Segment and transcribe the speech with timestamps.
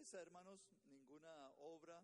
[0.00, 2.02] hermanos, ninguna obra,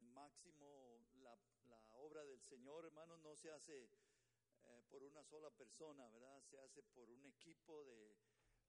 [0.00, 1.36] máximo la,
[1.68, 3.90] la obra del Señor, hermanos, no se hace
[4.62, 6.40] eh, por una sola persona, ¿verdad?
[6.40, 8.16] Se hace por un equipo de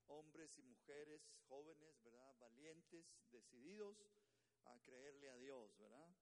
[0.08, 2.36] hombres y mujeres jóvenes, ¿verdad?
[2.40, 4.05] Valientes, decididos
[4.65, 6.13] a creerle a Dios, ¿verdad?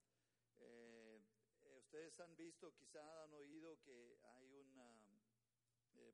[0.59, 1.20] Eh,
[1.64, 4.80] eh, ustedes han visto, quizá han oído que hay un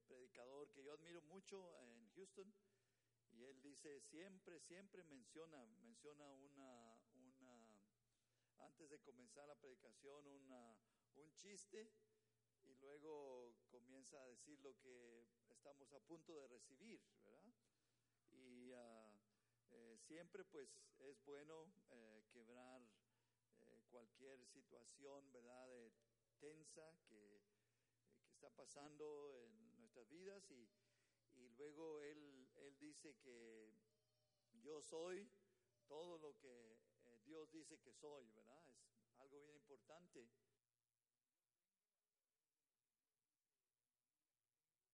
[0.07, 2.53] predicador que yo admiro mucho en Houston,
[3.35, 7.81] y él dice, siempre, siempre menciona, menciona una, una
[8.59, 10.77] antes de comenzar la predicación, una,
[11.15, 11.91] un chiste
[12.63, 17.53] y luego comienza a decir lo que estamos a punto de recibir, ¿verdad?
[18.31, 19.13] Y ah,
[19.71, 22.81] eh, siempre pues es bueno eh, quebrar
[23.61, 25.69] eh, cualquier situación, ¿verdad?,
[26.39, 27.41] tensa que,
[28.23, 30.67] que está pasando en nuestras vidas y
[31.35, 33.73] y luego él, él dice que
[34.61, 35.29] yo soy
[35.87, 38.63] todo lo que eh, Dios dice que soy, ¿verdad?
[39.07, 40.27] Es algo bien importante.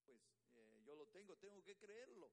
[0.06, 0.20] Pues
[0.56, 2.32] eh, yo lo tengo, tengo que creerlo.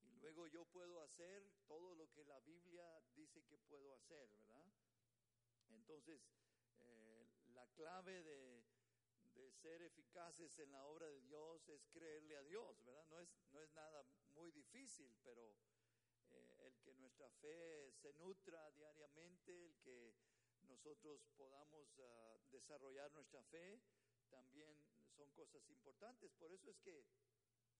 [0.00, 4.72] Y luego yo puedo hacer todo lo que la Biblia dice que puedo hacer, ¿verdad?
[5.70, 6.20] Entonces,
[6.80, 8.64] eh, la clave de,
[9.34, 13.04] de ser eficaces en la obra de Dios es creerle a Dios, ¿verdad?
[13.06, 14.04] No es, no es nada
[14.34, 15.54] muy difícil, pero
[16.30, 20.14] eh, el que nuestra fe se nutra diariamente, el que
[20.62, 23.82] nosotros podamos ah, desarrollar nuestra fe,
[24.30, 24.76] también
[25.16, 26.32] son cosas importantes.
[26.34, 27.04] Por eso es que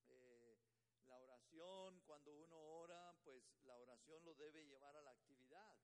[0.08, 0.58] eh,
[1.06, 5.76] la oración, cuando uno ora, pues la oración lo debe llevar a la actividad,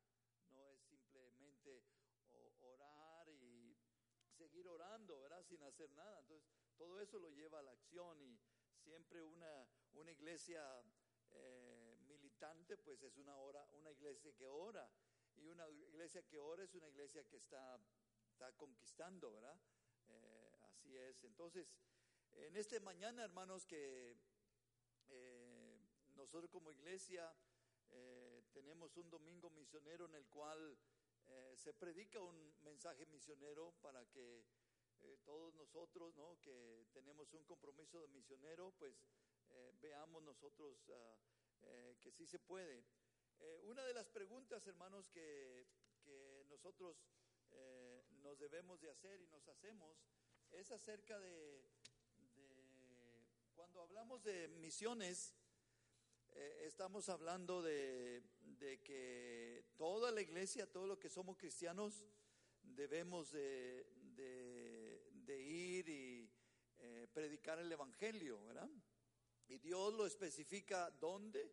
[0.48, 1.84] no es simplemente
[2.62, 3.76] orar y
[4.36, 4.66] seguir
[5.48, 6.20] Sin hacer nada.
[6.20, 8.38] Entonces, todo eso lo lleva a la acción y
[8.84, 10.62] siempre una, una iglesia
[11.30, 14.88] eh, militante, pues es una, hora, una iglesia que ora.
[15.36, 17.80] Y una iglesia que ora es una iglesia que está,
[18.30, 19.58] está conquistando, ¿verdad?
[20.06, 21.24] Eh, así es.
[21.24, 21.68] Entonces,
[22.32, 24.16] en este mañana, hermanos, que
[25.08, 25.80] eh,
[26.14, 27.34] nosotros como iglesia
[28.52, 30.78] tenemos un domingo misionero en el cual
[31.56, 34.44] se predica un mensaje misionero para que
[35.02, 36.38] eh, todos nosotros, ¿no?
[36.40, 38.94] que tenemos un compromiso de misionero, pues
[39.50, 41.16] eh, veamos nosotros ah,
[42.00, 42.84] que sí se puede.
[43.64, 45.66] una de las preguntas, hermanos, que,
[46.02, 46.96] que nosotros
[48.22, 49.98] nos debemos de hacer y nos hacemos
[50.52, 51.62] es acerca de,
[52.34, 52.70] de
[53.54, 55.34] cuando hablamos de misiones,
[56.32, 58.22] eh, estamos hablando de,
[58.84, 62.06] que toda la iglesia, todo lo que somos cristianos,
[62.62, 63.86] debemos de,
[65.60, 66.30] ir y
[66.78, 68.68] eh, predicar el Evangelio, ¿verdad?
[69.48, 71.50] Y Dios lo especifica dónde,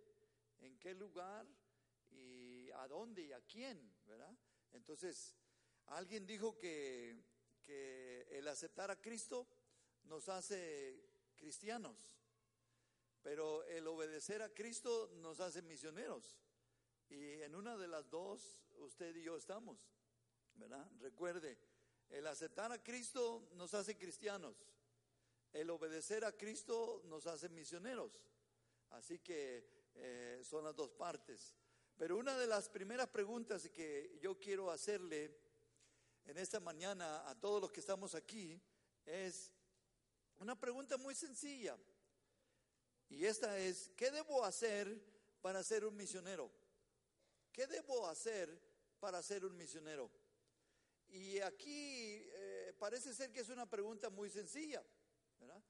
[0.59, 1.45] en qué lugar
[2.11, 4.35] y a dónde y a quién, ¿verdad?
[4.71, 5.35] Entonces,
[5.87, 7.23] alguien dijo que,
[7.61, 9.47] que el aceptar a Cristo
[10.03, 11.03] nos hace
[11.35, 12.15] cristianos.
[13.21, 16.37] Pero el obedecer a Cristo nos hace misioneros.
[17.09, 19.79] Y en una de las dos, usted y yo estamos,
[20.55, 20.89] ¿verdad?
[20.99, 21.57] Recuerde,
[22.09, 24.55] el aceptar a Cristo nos hace cristianos.
[25.53, 28.11] El obedecer a Cristo nos hace misioneros.
[28.91, 31.55] Así que eh, son las dos partes.
[31.97, 35.35] Pero una de las primeras preguntas que yo quiero hacerle
[36.25, 38.61] en esta mañana a todos los que estamos aquí
[39.05, 39.51] es
[40.39, 41.77] una pregunta muy sencilla.
[43.09, 45.01] Y esta es, ¿qué debo hacer
[45.41, 46.51] para ser un misionero?
[47.51, 48.61] ¿Qué debo hacer
[48.99, 50.11] para ser un misionero?
[51.09, 54.83] Y aquí eh, parece ser que es una pregunta muy sencilla,
[55.39, 55.61] ¿verdad?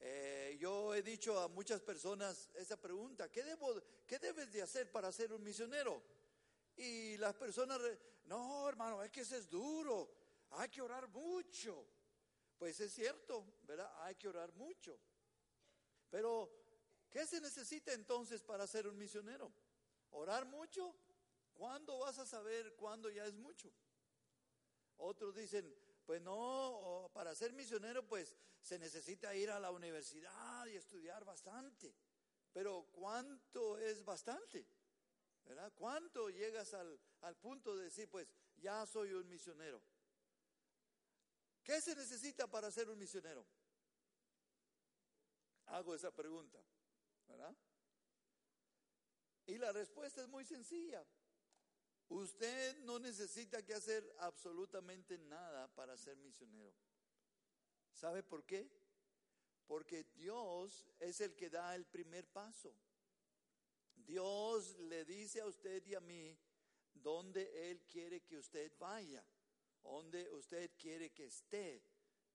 [0.00, 4.90] Eh, yo he dicho a muchas personas esa pregunta, ¿qué, debo, ¿qué debes de hacer
[4.90, 6.02] para ser un misionero?
[6.76, 7.80] Y las personas,
[8.24, 10.10] no hermano, es que eso es duro,
[10.50, 11.86] hay que orar mucho.
[12.58, 13.90] Pues es cierto, ¿verdad?
[14.02, 14.98] Hay que orar mucho.
[16.10, 16.50] Pero,
[17.10, 19.52] ¿qué se necesita entonces para ser un misionero?
[20.10, 20.94] ¿Orar mucho?
[21.52, 23.70] ¿Cuándo vas a saber cuándo ya es mucho?
[24.98, 30.76] Otros dicen, pues no, para ser misionero pues se necesita ir a la universidad y
[30.76, 31.94] estudiar bastante.
[32.52, 34.66] Pero ¿cuánto es bastante?
[35.74, 39.82] ¿Cuánto llegas al, al punto de decir, pues ya soy un misionero?
[41.62, 43.46] ¿Qué se necesita para ser un misionero?
[45.66, 46.58] Hago esa pregunta,
[47.26, 47.54] ¿verdad?
[49.46, 51.04] Y la respuesta es muy sencilla.
[52.08, 56.76] Usted no necesita que hacer absolutamente nada para ser misionero.
[57.92, 58.70] ¿Sabe por qué?
[59.66, 62.72] Porque Dios es el que da el primer paso.
[63.96, 66.38] Dios le dice a usted y a mí
[66.92, 69.24] dónde Él quiere que usted vaya,
[69.82, 71.82] dónde usted quiere que esté,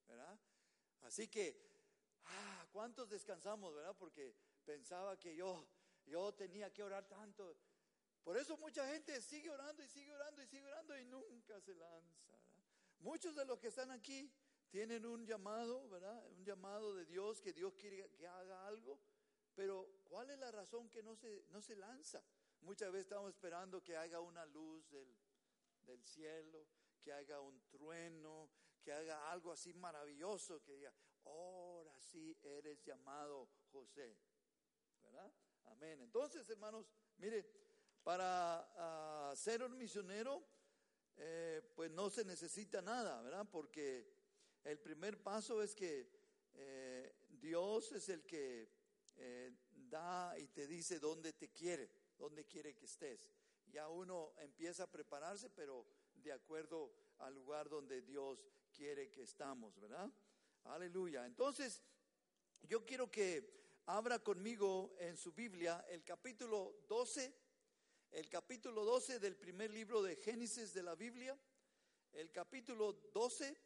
[0.07, 0.38] ¿verdad?
[1.01, 1.56] Así que,
[2.25, 3.95] ah, ¿cuántos descansamos, verdad?
[3.97, 4.35] Porque
[4.65, 5.65] pensaba que yo,
[6.06, 7.56] yo tenía que orar tanto.
[8.23, 11.73] Por eso mucha gente sigue orando y sigue orando y sigue orando y nunca se
[11.75, 12.38] lanza.
[13.00, 14.31] Muchos de los que están aquí
[14.69, 16.23] tienen un llamado, ¿verdad?
[16.29, 19.00] Un llamado de Dios, que Dios quiere que haga algo,
[19.56, 22.23] pero ¿cuál es la razón que no se, no se lanza?
[22.62, 25.18] Muchas veces estamos esperando que haga una luz del,
[25.88, 26.68] del cielo,
[27.01, 28.50] que haga un trueno,
[28.81, 30.94] que haga algo así maravilloso, que diga,
[31.25, 34.15] ahora sí eres llamado José.
[35.03, 35.33] ¿Verdad?
[35.65, 36.01] Amén.
[36.01, 36.88] Entonces, hermanos,
[37.18, 37.45] mire,
[38.03, 40.44] para ah, ser un misionero,
[41.18, 43.48] eh, pues no se necesita nada, ¿verdad?
[43.51, 44.07] Porque
[44.63, 46.09] el primer paso es que
[46.53, 48.69] eh, Dios es el que
[49.18, 49.51] eh,
[49.89, 53.31] da y te dice dónde te quiere, dónde quiere que estés.
[53.68, 59.80] Ya uno empieza a prepararse, pero de acuerdo al lugar donde Dios quiere que estamos,
[59.80, 60.12] ¿verdad?
[60.65, 61.25] Aleluya.
[61.25, 61.81] Entonces,
[62.63, 67.33] yo quiero que abra conmigo en su Biblia el capítulo 12,
[68.12, 71.38] el capítulo 12 del primer libro de Génesis de la Biblia,
[72.12, 73.58] el capítulo 12,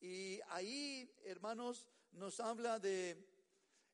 [0.00, 3.26] y ahí, hermanos, nos habla de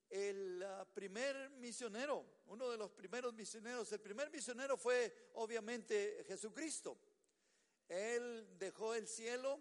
[0.09, 3.91] el ah, primer misionero, uno de los primeros misioneros.
[3.93, 6.99] El primer misionero fue obviamente Jesucristo.
[7.89, 9.61] Él dejó el cielo,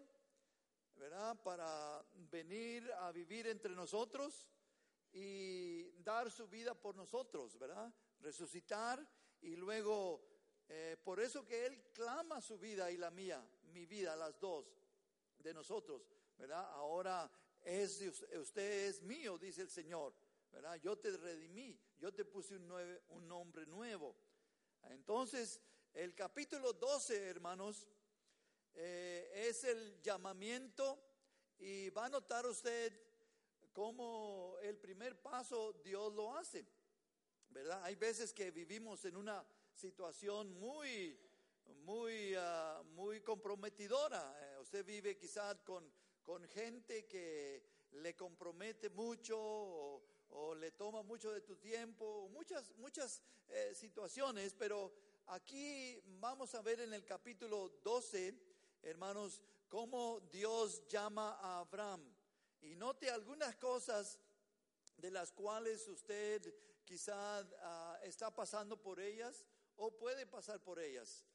[0.96, 1.42] ¿verdad?
[1.44, 4.48] Para venir a vivir entre nosotros
[5.12, 7.94] y dar su vida por nosotros, ¿verdad?
[8.20, 9.08] Resucitar
[9.46, 10.22] y luego,
[10.68, 14.66] eh, por eso que Él clama su vida y la mía, mi vida, las dos
[15.38, 16.02] de nosotros,
[16.38, 16.66] ¿verdad?
[16.74, 17.32] Ahora
[17.62, 20.14] es usted es mío, dice el Señor,
[20.52, 20.76] ¿verdad?
[20.78, 22.72] Yo te redimí, yo te puse un,
[23.10, 24.16] un nombre nuevo.
[24.90, 25.62] Entonces,
[25.94, 27.88] el capítulo 12, hermanos,
[28.74, 31.00] eh, es el llamamiento
[31.60, 32.92] y va a notar usted
[33.72, 36.66] cómo el primer paso Dios lo hace,
[37.56, 37.82] ¿verdad?
[37.86, 39.42] Hay veces que vivimos en una
[39.74, 41.18] situación muy,
[41.86, 44.38] muy, ah, muy comprometidora.
[44.42, 45.90] Eh, usted vive quizás con,
[46.22, 47.64] con gente que
[47.94, 54.92] le compromete mucho o, le toma mucho de tu tiempo, muchas, muchas eh, situaciones, pero
[55.28, 58.38] aquí vamos a ver en el capítulo 12
[58.82, 62.04] hermanos, cómo Dios llama a Abraham.
[62.62, 64.20] Y note algunas cosas
[64.98, 66.54] de las cuales usted
[66.86, 69.46] quizá ah, está pasando por ellas
[69.76, 71.26] o puede pasar por ellas.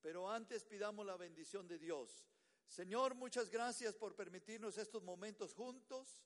[0.00, 2.26] Pero antes pidamos la bendición de Dios.
[2.66, 6.22] Señor, muchas gracias por permitirnos estos momentos juntos.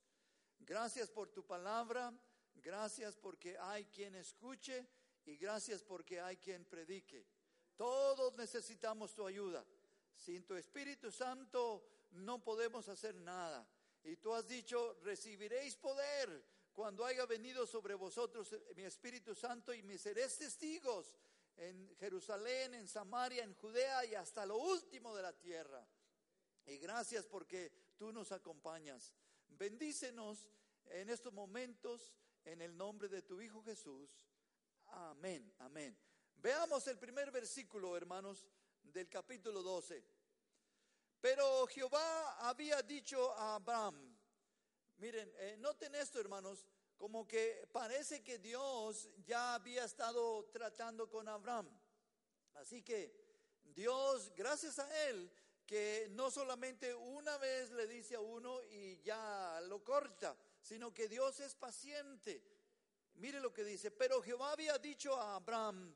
[0.60, 2.12] Gracias por tu palabra.
[2.56, 4.86] Gracias porque hay quien escuche
[5.24, 7.26] y gracias porque hay quien predique.
[7.76, 9.64] Todos necesitamos tu ayuda.
[10.16, 13.66] Sin tu Espíritu Santo no podemos hacer nada.
[14.04, 16.44] Y tú has dicho, recibiréis poder
[16.74, 21.16] cuando haya venido sobre vosotros mi Espíritu Santo y me seréis testigos
[21.56, 25.86] en Jerusalén, en Samaria, en Judea y hasta lo último de la tierra.
[26.66, 29.14] Y gracias porque tú nos acompañas.
[29.48, 30.50] Bendícenos
[30.86, 32.12] en estos momentos
[32.44, 34.10] en el nombre de tu Hijo Jesús.
[34.86, 35.96] Amén, amén.
[36.36, 38.46] Veamos el primer versículo, hermanos,
[38.82, 40.04] del capítulo 12.
[41.20, 44.13] Pero Jehová había dicho a Abraham,
[45.04, 46.64] miren, eh, noten esto hermanos,
[46.96, 51.68] como que parece que Dios ya había estado tratando con Abraham.
[52.54, 53.12] Así que
[53.64, 55.30] Dios, gracias a él,
[55.66, 61.06] que no solamente una vez le dice a uno y ya lo corta, sino que
[61.06, 62.42] Dios es paciente.
[63.16, 65.94] Mire lo que dice, pero Jehová había dicho a Abraham,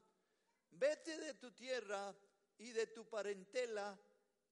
[0.72, 2.14] vete de tu tierra
[2.58, 3.98] y de tu parentela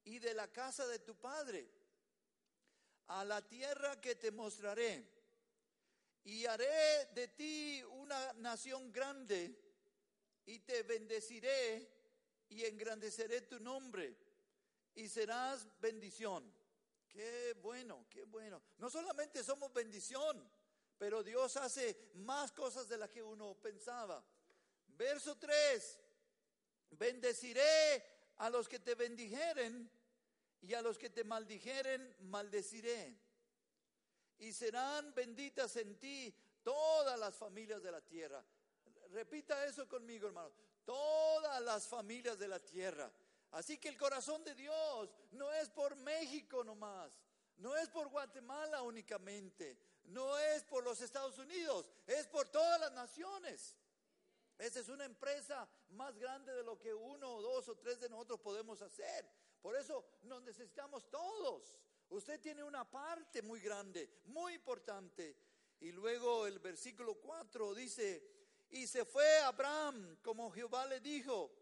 [0.04, 1.75] y de la casa de tu padre
[3.08, 5.14] a la tierra que te mostraré.
[6.24, 9.56] Y haré de ti una nación grande
[10.44, 11.88] y te bendeciré
[12.48, 14.16] y engrandeceré tu nombre
[14.94, 16.52] y serás bendición.
[17.08, 18.60] Qué bueno, qué bueno.
[18.78, 20.50] No solamente somos bendición,
[20.98, 24.24] pero Dios hace más cosas de las que uno pensaba.
[24.88, 26.00] Verso 3,
[26.90, 28.04] bendeciré
[28.38, 29.90] a los que te bendijeren
[30.66, 33.16] y a los que te maldijeren maldeciré.
[34.38, 38.44] Y serán benditas en ti todas las familias de la tierra.
[39.12, 40.50] Repita eso conmigo, hermano.
[40.84, 43.10] Todas las familias de la tierra.
[43.52, 47.12] Así que el corazón de Dios no es por México nomás,
[47.58, 52.92] no es por Guatemala únicamente, no es por los Estados Unidos, es por todas las
[52.92, 53.76] naciones.
[54.58, 58.08] Esa es una empresa más grande de lo que uno o dos o tres de
[58.08, 59.26] nosotros podemos hacer.
[59.60, 61.76] Por eso nos necesitamos todos.
[62.08, 65.36] Usted tiene una parte muy grande, muy importante.
[65.80, 68.22] Y luego el versículo 4 dice,
[68.70, 71.52] y se fue Abraham como Jehová le dijo,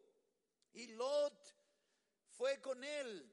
[0.72, 1.54] y Lot
[2.30, 3.30] fue con él.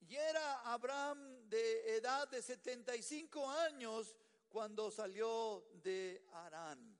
[0.00, 4.16] Y era Abraham de edad de 75 años
[4.48, 6.98] cuando salió de Arán.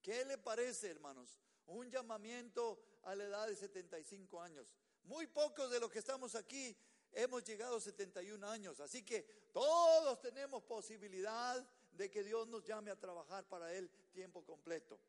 [0.00, 1.38] ¿Qué le parece, hermanos?
[1.66, 4.66] Un llamamiento a la edad de 75 años.
[5.06, 6.76] Muy pocos de los que estamos aquí
[7.12, 9.22] hemos llegado a 71 años, así que
[9.52, 15.00] todos tenemos posibilidad de que Dios nos llame a trabajar para Él tiempo completo.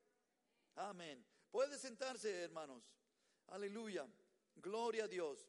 [0.75, 1.25] Amén.
[1.51, 2.83] Puede sentarse, hermanos.
[3.47, 4.07] Aleluya.
[4.55, 5.47] Gloria a Dios.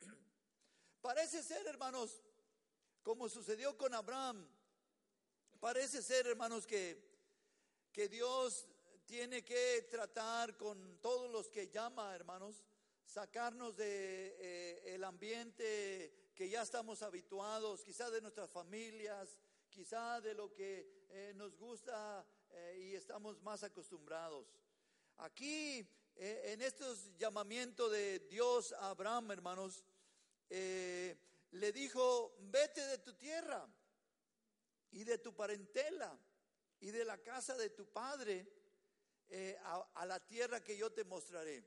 [1.00, 2.22] Parece ser, hermanos,
[3.02, 4.46] como sucedió con Abraham,
[5.58, 7.02] parece ser, hermanos, que,
[7.92, 8.68] que Dios
[9.06, 12.62] tiene que tratar con todos los que llama, hermanos,
[13.06, 20.34] sacarnos de eh, el ambiente que ya estamos habituados, quizá de nuestras familias, quizá de
[20.34, 24.54] lo que eh, nos gusta eh, y estamos más acostumbrados.
[25.18, 29.84] Aquí, en estos llamamientos de Dios a Abraham, hermanos,
[30.48, 33.66] le dijo, vete de tu tierra
[34.90, 36.18] y de tu parentela
[36.80, 38.46] y de la casa de tu padre
[39.94, 41.64] a la tierra que yo te mostraré.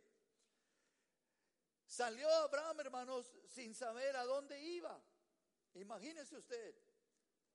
[1.87, 4.99] Salió Abraham, hermanos, sin saber a dónde iba.
[5.75, 6.75] Imagínese usted,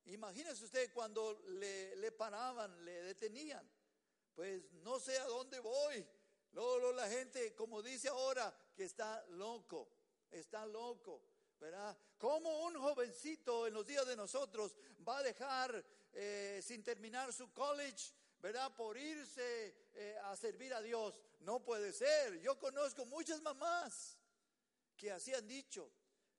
[0.06, 3.68] imagínese usted cuando le, paraban, le detenían.
[4.34, 6.06] Pues no sé a dónde voy.
[6.52, 9.88] Luego, la gente, como dice ahora, que está loco,
[10.30, 11.22] está loco,
[11.58, 11.96] ¿verdad?
[12.18, 17.52] ¿Cómo un jovencito en los días de nosotros va a dejar eh, sin terminar su
[17.52, 18.74] college, ¿verdad?
[18.74, 21.20] Por irse eh, a servir a Dios.
[21.40, 22.40] No puede ser.
[22.40, 24.19] Yo conozco muchas mamás
[25.00, 25.90] que así han dicho.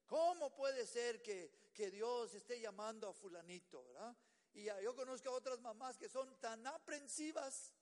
[0.05, 1.59] ¿Cómo puede ser que,
[1.91, 4.15] Dios esté llamando a fulanito, verdad?
[4.53, 7.73] Y yo conozco a otras mamás que son tan aprensivas,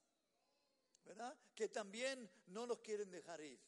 [1.04, 1.36] ¿verdad?
[1.54, 3.60] Que también no los quieren dejar ir.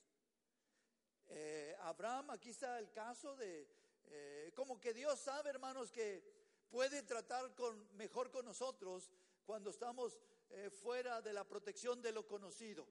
[1.28, 3.69] Eh, Abraham, aquí está el caso de,
[4.07, 6.25] eh, como que Dios sabe, hermanos, que
[6.71, 9.11] puede tratar con, mejor con nosotros
[9.45, 12.88] cuando estamos eh, fuera de la protección de lo conocido.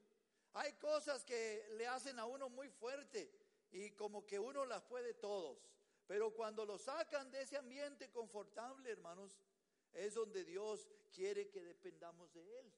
[0.54, 3.41] Hay cosas que le hacen a uno muy fuerte
[3.72, 5.58] y como que uno las puede todos.
[6.08, 9.40] Pero cuando lo sacan de ese ambiente confortable, hermanos,
[9.94, 12.74] es donde Dios quiere que dependamos de Él.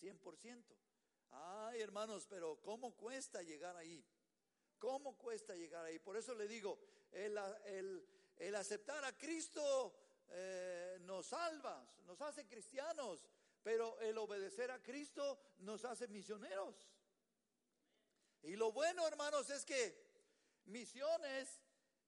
[0.00, 0.64] 100%.
[1.30, 4.04] Ay, hermanos, pero ¿cómo cuesta llegar ahí?
[4.78, 5.98] ¿Cómo cuesta llegar ahí?
[5.98, 6.78] Por eso le digo,
[7.12, 9.94] el, aceptar a Cristo
[10.28, 13.26] eh, nos salva, nos hace cristianos,
[13.62, 16.88] pero el obedecer a Cristo nos hace misioneros.
[18.42, 20.06] Y lo bueno, hermanos, es que
[20.66, 21.60] Misiones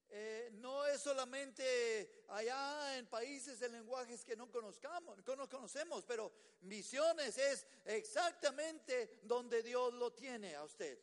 [0.09, 6.05] eh, no es solamente allá en países de lenguajes que no conozcamos, que no conocemos,
[6.05, 6.33] pero
[6.63, 10.99] misiones es exactamente donde Dios lo tiene a usted.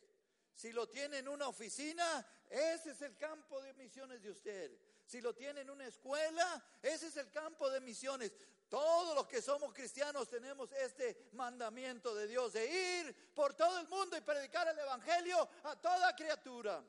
[0.54, 4.78] Si lo tiene en una oficina, ese es el campo de misiones de usted.
[5.06, 8.32] Si lo tiene en una escuela, ese es el campo de misiones.
[8.68, 12.66] Todos los que somos cristianos tenemos este mandamiento de Dios de
[13.00, 16.82] ir por todo el mundo y predicar el Evangelio a toda criatura.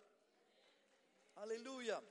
[1.36, 2.02] Aleluya.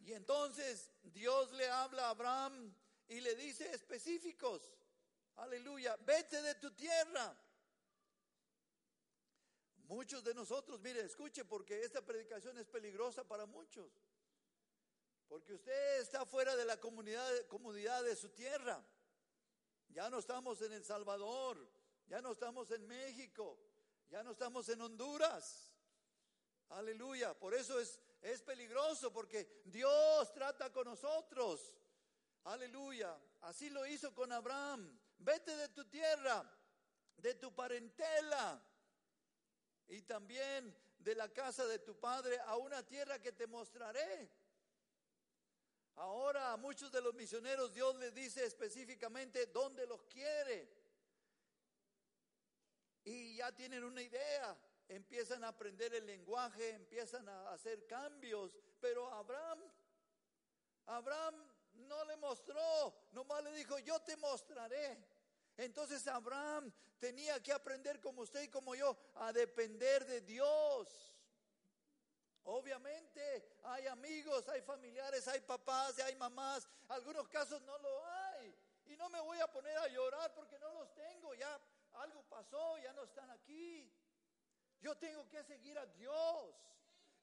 [0.00, 2.74] Y entonces Dios le habla a Abraham
[3.08, 4.72] y le dice específicos.
[5.36, 7.36] Aleluya, vete de tu tierra.
[9.84, 13.92] Muchos de nosotros, mire, escuche, porque esta predicación es peligrosa para muchos.
[15.32, 18.84] Porque usted está fuera de la comunidad, comunidad de su tierra.
[19.88, 21.56] Ya no estamos en El Salvador,
[22.06, 23.58] ya no estamos en México,
[24.10, 25.72] ya no estamos en Honduras.
[26.68, 27.32] Aleluya.
[27.32, 31.78] Por eso es, es peligroso porque Dios trata con nosotros.
[32.44, 33.18] Aleluya.
[33.40, 35.00] Así lo hizo con Abraham.
[35.16, 36.44] Vete de tu tierra,
[37.16, 38.62] de tu parentela
[39.88, 44.41] y también de la casa de tu padre a una tierra que te mostraré.
[45.96, 50.82] Ahora a muchos de los misioneros Dios les dice específicamente dónde los quiere
[53.04, 54.56] y ya tienen una idea,
[54.88, 59.60] empiezan a aprender el lenguaje, empiezan a hacer cambios, pero Abraham,
[60.86, 61.34] Abraham
[61.72, 65.04] no le mostró, nomás le dijo, yo te mostraré.
[65.56, 71.11] Entonces Abraham tenía que aprender como usted y como yo a depender de Dios.
[72.44, 78.54] Obviamente hay amigos, hay familiares, hay papás, hay mamás, algunos casos no lo hay.
[78.86, 81.60] Y no me voy a poner a llorar porque no los tengo, ya
[81.94, 83.92] algo pasó, ya no están aquí.
[84.80, 86.54] Yo tengo que seguir a Dios.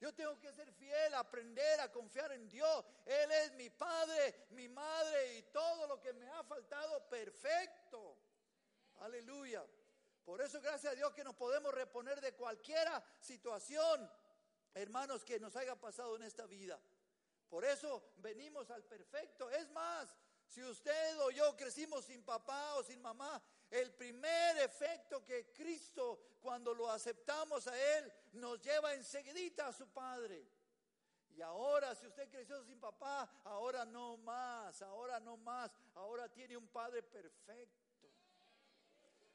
[0.00, 2.84] Yo tengo que ser fiel, aprender a confiar en Dios.
[3.04, 8.16] Él es mi padre, mi madre y todo lo que me ha faltado perfecto.
[9.00, 9.62] Aleluya.
[10.24, 14.10] Por eso gracias a Dios que nos podemos reponer de cualquiera situación,
[14.74, 16.80] hermanos, que nos haya pasado en esta vida.
[17.48, 19.50] Por eso venimos al perfecto.
[19.50, 20.14] Es más,
[20.46, 26.36] si usted o yo crecimos sin papá o sin mamá, el primer efecto que Cristo,
[26.40, 30.46] cuando lo aceptamos a Él, nos lleva enseguida a su Padre.
[31.30, 36.56] Y ahora, si usted creció sin papá, ahora no más, ahora no más, ahora tiene
[36.56, 37.80] un Padre perfecto.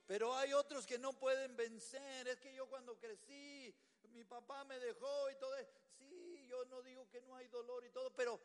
[0.06, 2.28] Pero hay otros que no pueden vencer.
[2.28, 3.74] Es que yo cuando crecí,
[4.16, 5.56] mi papá me dejó y todo.
[5.98, 8.40] Sí, yo no digo que no hay dolor y todo, pero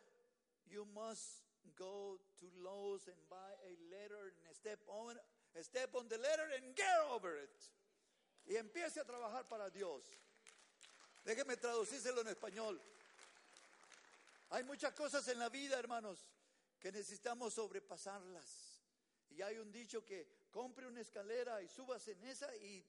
[0.67, 1.45] you must
[1.77, 5.19] go to Lowe's and buy a letter and step on
[5.63, 7.51] Step on the letter and get over it.
[8.47, 10.03] Y empiece a trabajar para Dios.
[11.25, 12.81] Déjeme traducírselo en español.
[14.51, 16.19] Hay muchas cosas en la vida, hermanos,
[16.79, 18.81] que necesitamos sobrepasarlas.
[19.31, 22.85] Y hay un dicho que compre una escalera y subas en esa y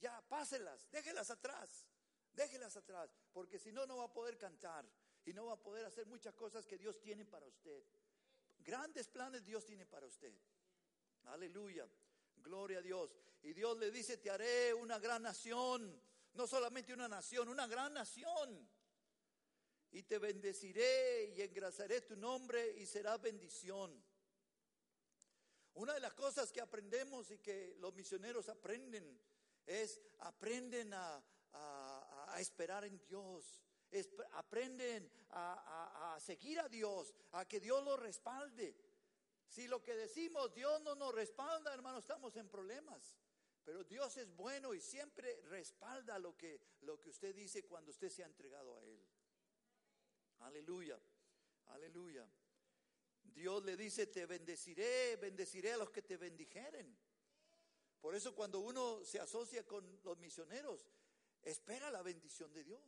[0.00, 1.86] ya páselas, déjelas atrás,
[2.36, 4.86] déjelas atrás, porque si no, no va a poder cantar
[5.24, 7.82] y no va a poder hacer muchas cosas que Dios tiene para usted.
[8.58, 10.32] Grandes planes Dios tiene para usted.
[11.24, 11.88] Aleluya.
[12.36, 13.16] Gloria a Dios.
[13.42, 16.00] Y Dios le dice, te haré una gran nación.
[16.34, 18.68] No solamente una nación, una gran nación.
[19.92, 24.04] Y te bendeciré y engrasaré tu nombre y será bendición.
[25.74, 29.20] Una de las cosas que aprendemos y que los misioneros aprenden
[29.66, 31.22] es aprenden a,
[32.40, 33.62] esperar en Dios.
[34.32, 38.74] aprenden a, seguir a Dios, a que Dios lo respalde.
[39.48, 43.16] Si lo que decimos Dios no nos respalda, hermano, estamos en problemas.
[43.64, 48.10] Pero Dios es bueno y siempre respalda lo que, lo que usted dice cuando usted
[48.10, 49.04] se ha entregado a Él.
[50.40, 51.00] Aleluya,
[51.66, 52.28] aleluya.
[53.22, 56.96] Dios le dice, te bendeciré, bendeciré a los que te bendijeren.
[58.00, 60.86] Por eso cuando uno se asocia con los misioneros,
[61.46, 62.82] espera la bendición de Dios.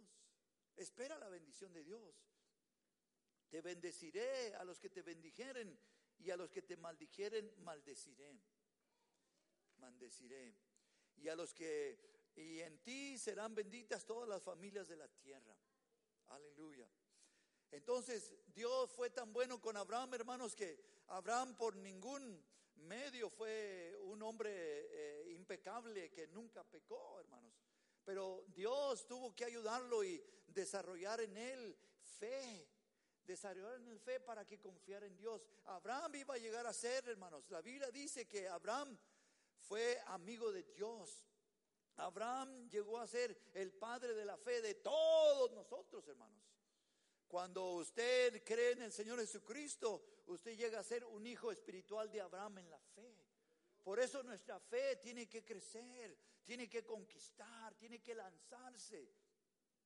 [0.76, 2.14] Espera la bendición de Dios.
[3.48, 5.78] Te bendeciré a los que te bendijeren
[6.18, 8.38] y a los que te maldijeren, maldeciré.
[9.78, 10.54] Maldeciré.
[11.16, 11.98] Y a los que,
[12.36, 15.56] y en ti serán benditas todas las familias de la tierra.
[16.26, 16.88] Aleluya.
[17.70, 22.44] Entonces, Dios fue tan bueno con Abraham, hermanos, que Abraham por ningún
[22.74, 27.67] medio fue un hombre eh, impecable que nunca pecó, hermanos.
[28.08, 31.78] Pero Dios tuvo que ayudarlo y desarrollar en él
[32.18, 32.66] fe
[33.26, 35.46] desarrollar en el fe para que confiara en Dios.
[35.66, 37.44] Abraham iba a llegar a ser, hermanos.
[37.50, 38.98] La Biblia dice que Abraham
[39.58, 41.26] fue amigo de Dios.
[41.96, 46.42] Abraham llegó a ser el padre de la fe de todos nosotros, hermanos.
[47.26, 52.22] Cuando usted cree en el Señor Jesucristo, usted llega a ser un hijo espiritual de
[52.22, 53.14] Abraham en la fe.
[53.82, 56.16] Por eso nuestra fe tiene que crecer,
[56.48, 59.06] tiene que conquistar, tiene que lanzarse.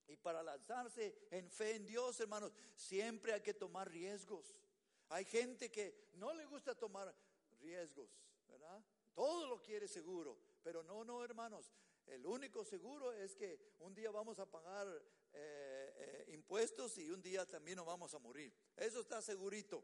[0.07, 4.63] Y para lanzarse en fe en Dios, hermanos, siempre hay que tomar riesgos.
[5.09, 7.13] Hay gente que no le gusta tomar
[7.59, 8.81] riesgos, ¿verdad?
[9.13, 11.73] Todo lo quiere seguro, pero no, no, hermanos.
[12.07, 14.87] El único seguro es que un día vamos a pagar
[15.33, 18.55] eh, eh, impuestos y un día también nos vamos a morir.
[18.77, 19.83] Eso está segurito.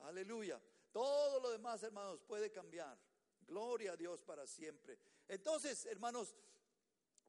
[0.00, 0.60] Aleluya.
[0.92, 2.98] Todo lo demás, hermanos, puede cambiar.
[3.46, 4.98] Gloria a Dios para siempre.
[5.28, 6.34] Entonces, hermanos,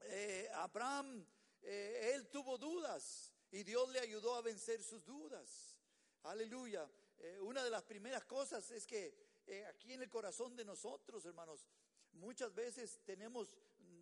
[0.02, 1.26] eh, Abraham
[1.62, 5.76] eh, él tuvo dudas y Dios le ayudó a vencer sus dudas.
[6.24, 6.90] Aleluya.
[7.18, 9.28] Eh, una de las primeras cosas es que
[9.70, 11.66] aquí en el corazón de nosotros, hermanos,
[12.14, 13.58] muchas veces tenemos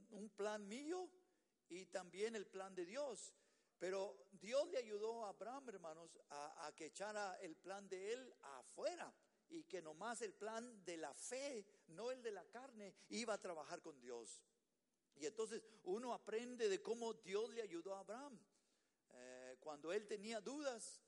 [0.09, 1.09] un plan mío
[1.69, 3.33] y también el plan de Dios.
[3.77, 9.13] Pero Dios le ayudó a Abraham, hermanos, a, que echara el plan de él afuera
[9.49, 13.41] y que nomás el plan de la fe, no el de la carne, iba a
[13.41, 14.41] trabajar con Dios.
[15.15, 18.37] Y entonces uno aprende de cómo Dios le ayudó a Abraham.
[19.13, 21.01] Eh, cuando él tenía dudas,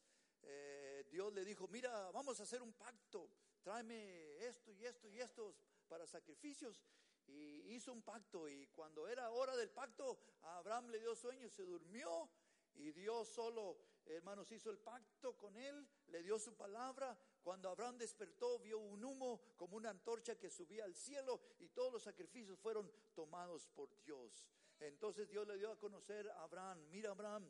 [0.43, 3.29] eh, Dios le dijo, mira, vamos a hacer un pacto,
[3.61, 5.55] tráeme esto y esto y esto
[5.87, 6.81] para sacrificios.
[7.27, 11.63] Y hizo un pacto y cuando era hora del pacto, Abraham le dio sueño, se
[11.63, 12.29] durmió
[12.75, 17.97] y Dios solo, hermanos, hizo el pacto con él, le dio su palabra, cuando Abraham
[17.97, 22.59] despertó, vio un humo como una antorcha que subía al cielo y todos los sacrificios
[22.59, 24.43] fueron tomados por Dios.
[24.81, 27.49] Entonces Dios le dio a conocer a Abraham, mira Abraham,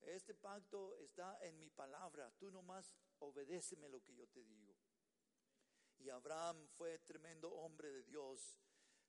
[0.00, 4.74] este pacto está en mi palabra, tú nomás obedéceme lo que yo te digo.
[5.98, 8.58] Y Abraham fue tremendo hombre de Dios.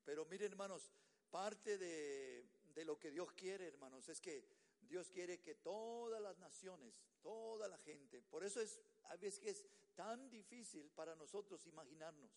[0.04, 0.92] Pero miren, hermanos,
[1.32, 4.46] parte de, de lo que Dios quiere, hermanos, es que
[4.82, 9.52] Dios quiere que todas las naciones, toda la gente, por eso es a veces que
[9.52, 9.66] es
[9.98, 12.30] tan difícil para nosotros imaginarnos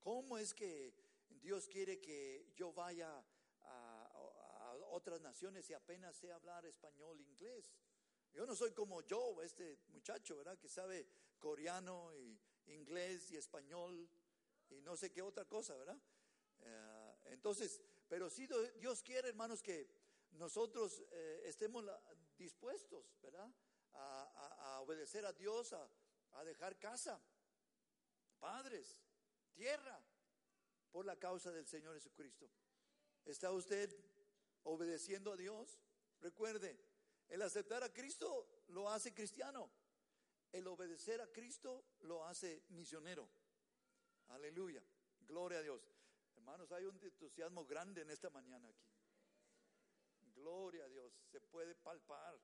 [0.00, 0.92] cómo es que
[1.40, 3.24] Dios quiere que yo vaya
[3.62, 4.10] a,
[4.90, 7.72] otras naciones y apenas sé hablar español, inglés.
[8.32, 10.56] Yo no soy como yo, este muchacho, ¿verdad?
[10.56, 11.06] Que sabe
[11.38, 14.08] coreano y inglés y español
[14.70, 15.98] y no sé qué otra cosa, ¿verdad?
[16.60, 19.88] Eh, entonces, pero sí Dios quiere, hermanos, que
[20.32, 21.84] nosotros eh, estemos
[22.36, 23.52] dispuestos, ¿verdad?
[23.94, 25.88] A, obedecer a Dios, a,
[26.34, 27.20] a dejar casa,
[28.38, 29.02] padres,
[29.52, 30.00] tierra,
[30.90, 32.48] por la causa del Señor Jesucristo.
[33.24, 33.92] ¿Está usted
[34.62, 35.80] obedeciendo a Dios?
[36.20, 36.78] Recuerde,
[37.28, 39.70] el aceptar a Cristo lo hace cristiano.
[40.52, 43.28] El obedecer a Cristo lo hace misionero.
[44.28, 44.84] Aleluya.
[45.20, 45.82] Gloria a Dios.
[46.36, 48.86] Hermanos, hay un entusiasmo grande en esta mañana aquí.
[50.34, 51.12] Gloria a Dios.
[51.30, 52.38] Se puede palpar.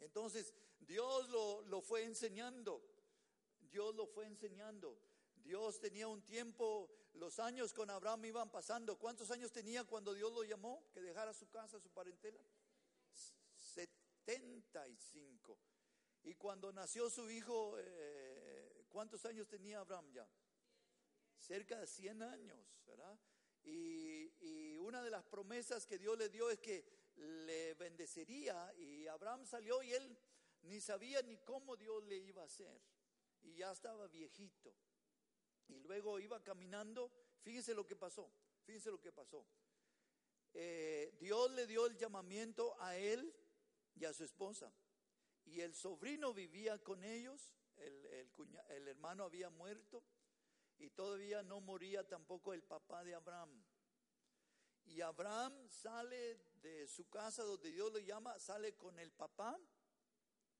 [0.00, 2.82] Entonces, Dios lo, lo fue enseñando.
[3.60, 4.98] Dios lo fue enseñando.
[5.36, 8.98] Dios tenía un tiempo, los años con Abraham iban pasando.
[8.98, 10.84] ¿Cuántos años tenía cuando Dios lo llamó?
[10.92, 12.40] Que dejara su casa, su parentela.
[14.26, 15.58] 75.
[16.24, 20.28] Y cuando nació su hijo, eh, ¿cuántos años tenía Abraham ya?
[21.38, 23.18] Cerca de 100 años, ¿verdad?
[23.64, 26.84] Y, y una de las promesas que Dios le dio es que
[27.18, 30.18] le bendecería y Abraham salió y él
[30.62, 32.80] ni sabía ni cómo Dios le iba a hacer.
[33.42, 34.74] Y ya estaba viejito.
[35.68, 37.10] Y luego iba caminando.
[37.42, 38.30] Fíjense lo que pasó.
[38.64, 39.46] Fíjense lo que pasó.
[40.54, 43.32] Eh, Dios le dio el llamamiento a él
[43.94, 44.72] y a su esposa.
[45.44, 47.54] Y el sobrino vivía con ellos.
[47.76, 48.06] El,
[48.70, 50.02] el hermano había muerto.
[50.78, 53.64] Y todavía no moría tampoco el papá de Abraham.
[54.84, 59.58] Y Abraham sale de su casa donde Dios lo llama, sale con el papá,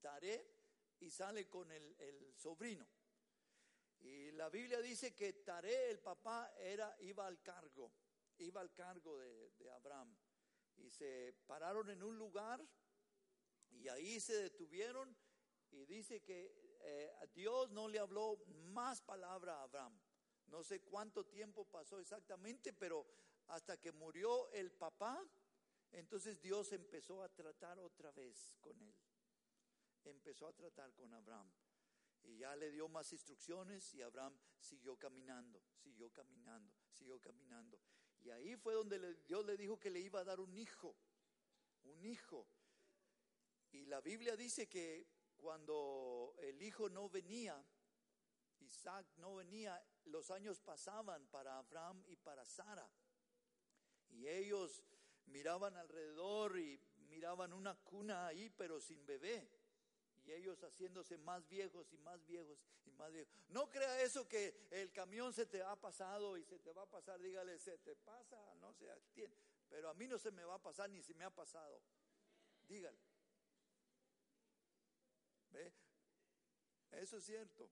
[0.01, 0.45] Taré,
[0.99, 2.85] y sale con el, el sobrino.
[3.99, 7.91] Y la Biblia dice que Taré, el papá, era, iba al cargo,
[8.37, 10.15] iba al cargo de, de Abraham.
[10.77, 12.65] Y se pararon en un lugar
[13.71, 15.15] y ahí se detuvieron
[15.71, 19.99] y dice que eh, Dios no le habló más palabra a Abraham.
[20.47, 23.05] No sé cuánto tiempo pasó exactamente, pero
[23.47, 25.23] hasta que murió el papá,
[25.91, 28.95] entonces Dios empezó a tratar otra vez con él.
[30.05, 31.51] Empezó a tratar con Abraham.
[32.23, 37.79] Y ya le dio más instrucciones y Abraham siguió caminando, siguió caminando, siguió caminando.
[38.19, 40.95] Y ahí fue donde Dios le dijo que le iba a dar un hijo,
[41.83, 42.47] un hijo.
[43.71, 47.65] Y la Biblia dice que cuando el hijo no venía,
[48.59, 52.89] Isaac no venía, los años pasaban para Abraham y para Sara.
[54.09, 54.83] Y ellos
[55.29, 59.49] miraban alrededor y miraban una cuna ahí, pero sin bebé
[60.25, 63.33] y ellos haciéndose más viejos y más viejos y más viejos.
[63.49, 66.89] No crea eso que el camión se te ha pasado y se te va a
[66.89, 68.87] pasar, dígale, se te pasa, no sé,
[69.69, 71.81] pero a mí no se me va a pasar ni se me ha pasado.
[72.67, 72.97] Dígale.
[75.51, 75.73] ¿Ve?
[76.91, 77.69] Eso es cierto.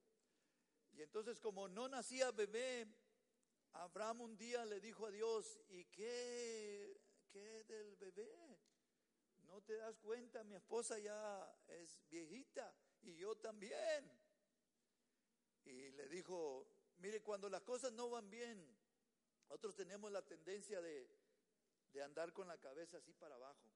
[0.93, 2.87] Y entonces como no nacía bebé,
[3.73, 6.86] Abraham un día le dijo a Dios, ¿y qué,
[7.37, 8.57] qué del bebé?
[9.47, 12.73] no te das cuenta, mi esposa ya es viejita
[13.03, 14.11] y yo también.
[15.65, 18.77] Y le dijo, mire, cuando las cosas no van bien,
[19.47, 21.09] nosotros tenemos la tendencia de,
[21.93, 23.71] de andar con la cabeza así para abajo.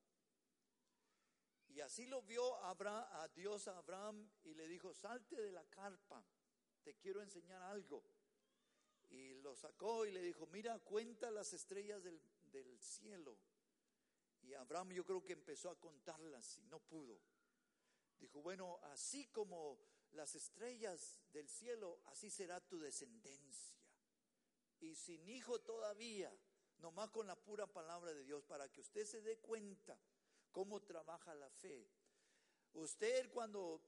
[1.69, 5.63] Y así lo vio Abraham, a Dios a Abraham y le dijo, salte de la
[5.65, 6.23] carpa,
[6.83, 8.03] te quiero enseñar algo.
[9.09, 12.21] Y lo sacó y le dijo, mira, cuenta las estrellas del,
[12.51, 13.37] del cielo
[14.41, 17.19] y Abraham yo creo que empezó a contarlas y no pudo.
[18.19, 19.79] Dijo, bueno, así como
[20.11, 23.79] las estrellas del cielo, así será tu descendencia.
[24.79, 26.31] Y sin hijo todavía,
[26.79, 29.97] nomás con la pura palabra de Dios, para que usted se dé cuenta
[30.51, 31.87] cómo trabaja la fe.
[32.73, 33.81] Usted cuando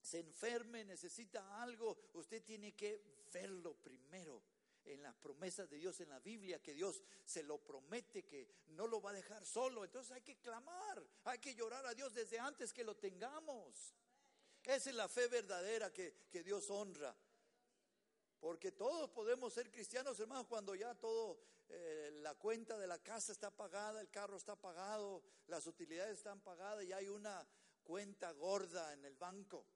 [0.00, 4.42] se enferme, necesita algo, usted tiene que verlo primero
[4.84, 8.86] en las promesas de Dios en la Biblia, que Dios se lo promete, que no
[8.86, 9.84] lo va a dejar solo.
[9.84, 13.94] Entonces hay que clamar, hay que llorar a Dios desde antes que lo tengamos.
[14.62, 16.14] Esa es la fe verdadera que,
[16.44, 17.16] Dios honra.
[18.38, 23.32] Porque todos podemos ser cristianos, hermanos, cuando ya todo, eh, la cuenta de la casa
[23.32, 27.46] está pagada, el carro está pagado, las utilidades están pagadas y hay una
[27.82, 29.66] cuenta gorda en el banco,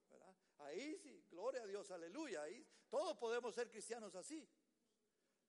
[0.58, 2.42] Ahí sí, gloria a Dios, aleluya.
[2.42, 4.48] Ahí todos podemos ser cristianos así.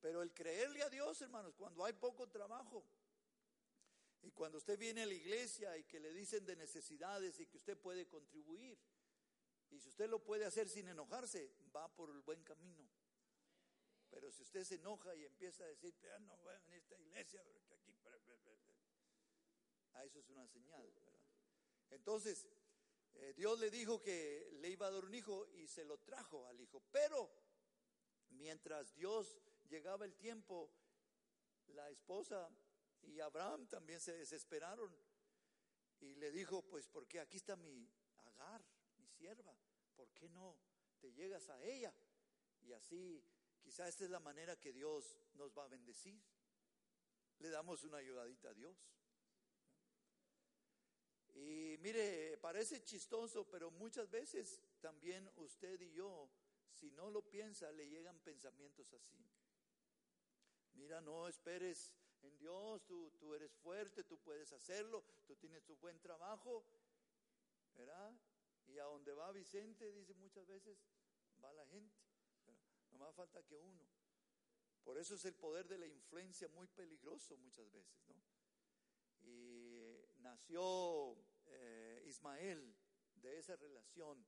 [0.00, 2.84] Pero el creerle a Dios, hermanos, cuando hay poco trabajo
[4.22, 7.56] y cuando usted viene a la iglesia y que le dicen de necesidades y que
[7.56, 8.78] usted puede contribuir,
[9.70, 12.88] y si usted lo puede hacer sin enojarse, va por el buen camino.
[14.10, 17.42] Pero si usted se enoja y empieza a decir, ya no voy a esta iglesia,
[17.42, 17.96] porque aquí...
[19.96, 20.92] A eso es una señal.
[21.90, 22.46] Entonces,
[23.14, 26.46] eh, Dios le dijo que le iba a dar un hijo y se lo trajo
[26.46, 26.82] al hijo.
[26.92, 27.30] Pero
[28.30, 30.70] mientras Dios llegaba el tiempo,
[31.68, 32.48] la esposa
[33.02, 34.94] y Abraham también se desesperaron
[36.00, 38.64] y le dijo, pues porque aquí está mi Agar,
[38.98, 39.56] mi sierva,
[39.94, 40.58] ¿por qué no
[40.98, 41.94] te llegas a ella?
[42.62, 43.24] Y así,
[43.60, 46.20] quizá esta es la manera que Dios nos va a bendecir.
[47.38, 48.76] Le damos una ayudadita a Dios.
[51.34, 56.30] Y mire, parece chistoso, pero muchas veces también usted y yo,
[56.70, 59.22] si no lo piensa, le llegan pensamientos así.
[60.76, 65.76] Mira, no esperes en Dios, tú, tú eres fuerte, tú puedes hacerlo, tú tienes tu
[65.76, 66.64] buen trabajo,
[67.74, 68.12] ¿verdad?
[68.66, 70.78] Y a donde va Vicente, dice muchas veces,
[71.42, 71.96] va la gente.
[72.90, 73.86] No más falta que uno.
[74.82, 78.14] Por eso es el poder de la influencia muy peligroso muchas veces, ¿no?
[79.22, 82.76] Y nació eh, Ismael
[83.14, 84.24] de esa relación.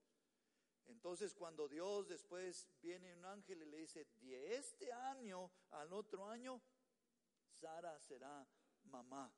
[0.88, 6.26] Entonces cuando Dios después viene un ángel y le dice, de este año al otro
[6.26, 6.60] año,
[7.50, 8.46] Sara será
[8.84, 9.32] mamá.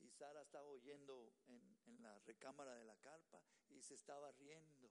[0.00, 4.90] Y Sara estaba oyendo en, en, la recámara de la carpa y se estaba riendo.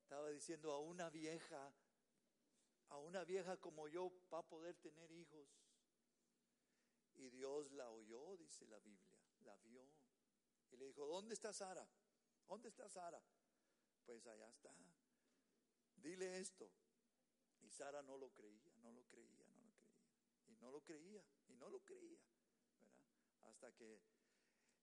[0.00, 1.72] Estaba diciendo a una vieja,
[2.88, 5.48] a una vieja como yo va a poder tener hijos.
[7.14, 9.86] Y Dios la oyó, dice la Biblia, la vio.
[10.70, 11.86] Y le dijo, ¿dónde está Sara?
[12.46, 13.22] ¿Dónde está Sara?
[14.08, 14.74] Pues allá está.
[15.96, 16.66] Dile esto.
[17.60, 20.02] Y Sara no lo creía, no lo creía, no lo creía.
[20.46, 22.18] Y no lo creía, y no lo creía.
[22.80, 23.50] ¿verdad?
[23.50, 24.00] Hasta que,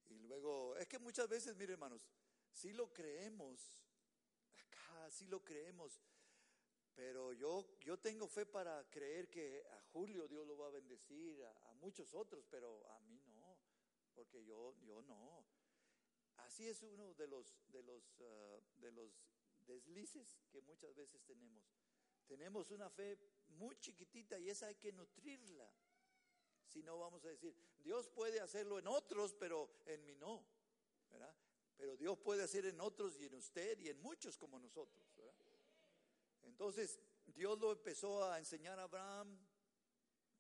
[0.10, 2.08] y luego, es que muchas veces, mire hermanos,
[2.52, 3.84] si lo creemos,
[4.60, 6.00] acá sí lo creemos,
[6.94, 11.44] pero yo, yo tengo fe para creer que a Julio Dios lo va a bendecir,
[11.44, 13.58] a, muchos otros, pero a mí no,
[14.14, 15.44] porque yo, yo no.
[16.38, 19.12] Así es uno de los, de los, ah, de los
[19.66, 21.64] deslices que muchas veces tenemos.
[22.28, 23.18] Tenemos una fe
[23.50, 25.72] muy chiquitita y esa hay que nutrirla.
[26.68, 30.46] Si no, vamos a decir, Dios puede hacerlo en otros, pero en mí no.
[31.78, 35.06] Pero Dios puede hacer en otros y en usted y en muchos como nosotros.
[36.44, 39.38] Entonces, Dios lo empezó a enseñar a Abraham,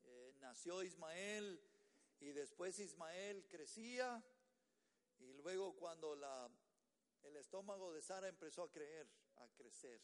[0.03, 1.61] eh, nació Ismael
[2.19, 4.23] y después Ismael crecía
[5.19, 6.49] y luego cuando la,
[7.23, 10.01] el estómago de Sara empezó a creer, a crecer.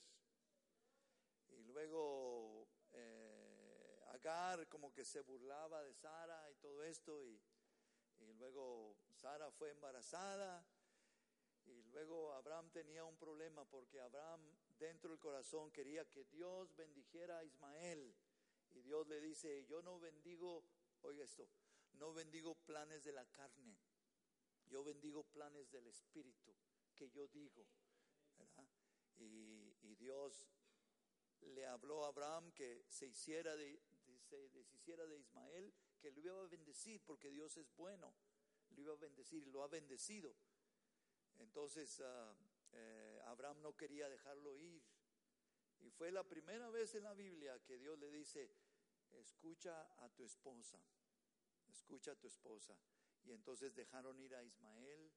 [1.49, 3.31] Y luego eh,
[4.13, 7.41] Agar como que se burlaba de Sara y todo esto y,
[8.19, 10.65] y luego Sara fue embarazada
[11.65, 14.41] y luego Abraham tenía un problema porque Abraham
[14.77, 18.13] dentro del corazón quería que Dios bendijera a Ismael.
[18.71, 20.63] Y Dios le dice, yo no bendigo,
[21.01, 21.47] oiga esto,
[21.93, 23.77] no bendigo planes de la carne,
[24.71, 26.55] yo bendigo planes del Espíritu
[26.95, 27.67] que yo digo.
[29.17, 30.47] Y, Dios
[31.41, 33.79] le habló a Abraham que se hiciera de,
[34.51, 38.11] deshiciera de Ismael, que lo iba a bendecir porque Dios es bueno,
[38.69, 40.35] lo iba a bendecir y lo ha bendecido.
[41.37, 42.33] Entonces, uh,
[42.71, 44.81] eh, Abraham no quería dejarlo ir.
[45.81, 48.49] Y fue la primera vez en la Biblia que Dios le dice,
[49.11, 50.79] escucha a tu esposa,
[51.67, 52.75] escucha a tu esposa.
[53.23, 55.11] Y entonces dejaron ir a Ismael,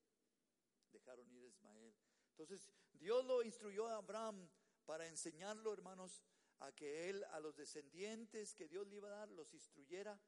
[0.92, 1.94] dejaron ir a Ismael.
[2.30, 4.48] Entonces Dios lo instruyó a Abraham
[4.84, 6.22] para enseñarlo, hermanos,
[6.60, 10.20] a que él, a los descendientes que Dios le iba a dar, los instruyera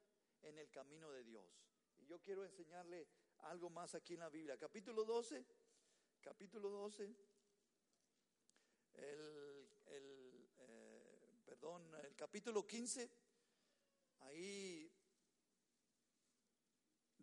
[0.42, 1.62] en el camino de Dios.
[1.98, 3.08] Y yo quiero enseñarle
[3.38, 4.56] algo más aquí en la Biblia.
[4.58, 5.46] Capítulo 12
[6.26, 7.04] capítulo 12,
[8.94, 13.08] el, el eh, perdón, el capítulo 15,
[14.22, 14.92] ahí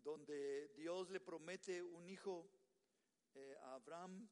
[0.04, 2.50] donde Dios le promete un hijo
[3.34, 4.30] eh, a Abraham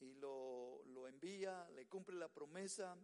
[0.00, 2.96] y lo, lo envía, le cumple la promesa.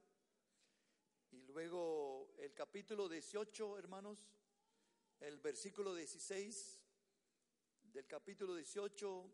[1.31, 4.27] Y luego el capítulo 18, hermanos,
[5.21, 6.81] el versículo 16
[7.93, 9.31] del capítulo 18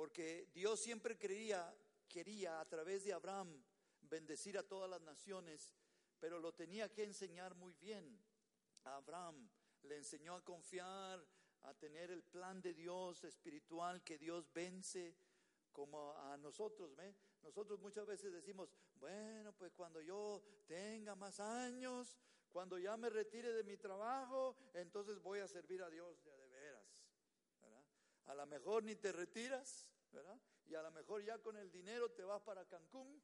[0.00, 1.76] porque Dios siempre creía,
[2.08, 3.62] quería a través de Abraham
[4.00, 5.74] bendecir a todas las naciones,
[6.18, 8.18] pero lo tenía que enseñar muy bien.
[8.84, 9.46] A Abraham
[9.82, 11.24] le enseñó a confiar,
[11.62, 15.16] a tener el plan de Dios espiritual que Dios vence
[15.72, 16.90] como a nosotros.
[17.42, 22.18] nosotros muchas veces decimos, bueno, pues cuando yo tenga más años,
[22.50, 26.48] cuando ya me retire de mi trabajo, entonces voy a servir a Dios de, de
[26.48, 27.06] veras.
[28.26, 30.40] A lo mejor ni te retiras, ¿verdad?
[30.66, 33.20] Y a lo mejor ya con el dinero te vas para Cancún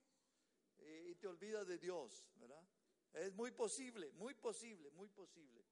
[0.79, 2.29] y, te olvidas de Dios.
[3.13, 5.65] Es muy posible, muy posible, muy posible.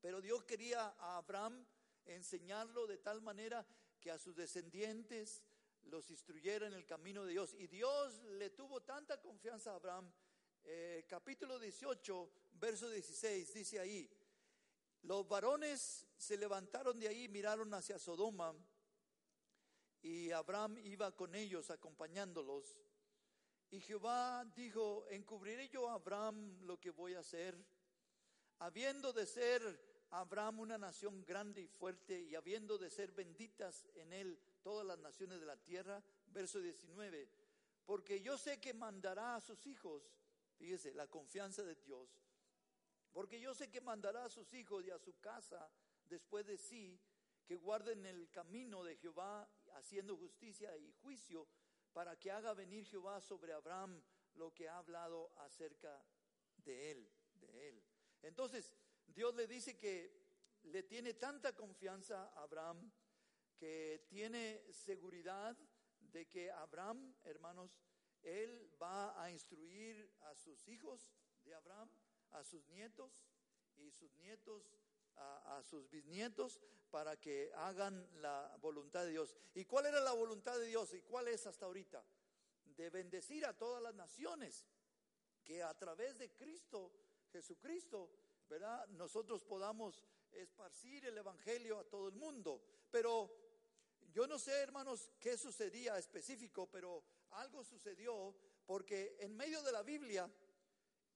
[0.00, 1.66] Pero Dios quería a Abraham
[2.04, 3.66] enseñarlo de tal manera
[4.00, 5.42] que a sus descendientes
[5.84, 7.54] los instruyera en el camino de Dios.
[7.54, 10.12] Y Dios le tuvo tanta confianza a Abraham.
[10.64, 14.10] Eh, capítulo 18, verso 16, dice ahí,
[15.02, 18.54] los varones se levantaron de ahí, miraron hacia Sodoma
[20.02, 22.76] y Abraham iba con ellos acompañándolos.
[23.70, 27.56] Y Jehová dijo, encubriré yo a Abraham lo que voy a hacer,
[28.58, 34.12] habiendo de ser Abraham una nación grande y fuerte y habiendo de ser benditas en
[34.12, 36.02] él todas las naciones de la tierra.
[36.28, 37.28] Verso 19,
[37.84, 40.02] porque yo sé que mandará a sus hijos,
[40.56, 42.08] fíjese, la confianza de Dios,
[43.12, 45.70] porque yo sé que mandará a sus hijos y a su casa
[46.08, 47.00] después de sí,
[47.46, 51.48] que guarden el camino de Jehová, haciendo justicia y juicio,
[51.92, 54.02] para que haga venir Jehová sobre Abraham
[54.34, 56.04] lo que ha hablado acerca
[56.56, 57.82] de él, de él.
[58.22, 58.72] Entonces,
[59.08, 60.16] Dios le dice que
[60.64, 62.92] le tiene tanta confianza a Abraham
[63.56, 65.56] que tiene seguridad
[65.98, 67.76] de que Abraham, hermanos,
[68.22, 71.10] él va a instruir a sus hijos
[71.44, 71.90] de Abraham,
[72.30, 73.24] a sus nietos
[73.76, 74.70] y sus nietos
[75.18, 79.34] a, sus bisnietos para que hagan la voluntad de Dios.
[79.54, 80.92] ¿Y cuál era la voluntad de Dios?
[80.94, 82.04] ¿Y cuál es hasta ahorita?
[82.64, 84.64] De bendecir a todas las naciones,
[85.44, 86.92] que a través de Cristo,
[87.32, 88.10] Jesucristo,
[88.48, 88.86] ¿verdad?
[88.88, 92.62] Nosotros podamos esparcir el Evangelio a todo el mundo.
[92.90, 93.30] Pero
[94.12, 98.34] yo no sé, hermanos, qué sucedía específico, pero algo sucedió
[98.66, 100.30] porque en medio de la Biblia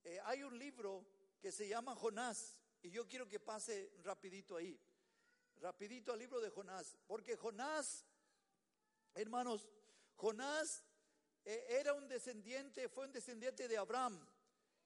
[0.03, 1.05] eh, hay un libro
[1.39, 4.79] que se llama Jonás y yo quiero que pase rapidito ahí,
[5.57, 8.05] rapidito al libro de Jonás, porque Jonás,
[9.13, 9.69] hermanos,
[10.15, 10.83] Jonás
[11.45, 14.19] eh, era un descendiente, fue un descendiente de Abraham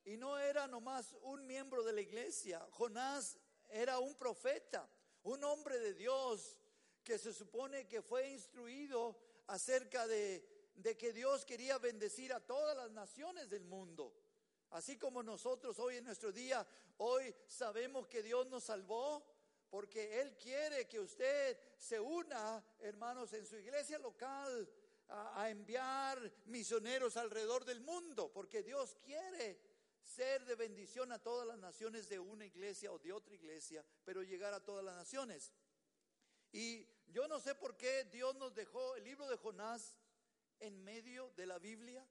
[0.07, 2.65] y no era nomás un miembro de la iglesia.
[2.71, 4.89] Jonás era un profeta,
[5.23, 6.57] un hombre de Dios
[7.03, 12.89] que se supone que fue instruido acerca de, que Dios quería bendecir a todas las
[12.91, 14.15] naciones del mundo.
[14.69, 16.65] Así como nosotros hoy en nuestro día,
[16.99, 19.25] hoy sabemos que Dios nos salvó
[19.69, 24.69] porque Él quiere que usted se una, hermanos, en su iglesia local
[25.09, 29.66] a enviar misioneros alrededor del mundo, porque Dios quiere
[30.07, 34.23] ser de bendición a todas las naciones de una iglesia o de otra iglesia, pero
[34.23, 35.51] llegar a todas las naciones.
[36.51, 39.97] Y yo no sé por qué Dios nos dejó el libro de Jonás
[40.59, 42.07] en medio de la Biblia,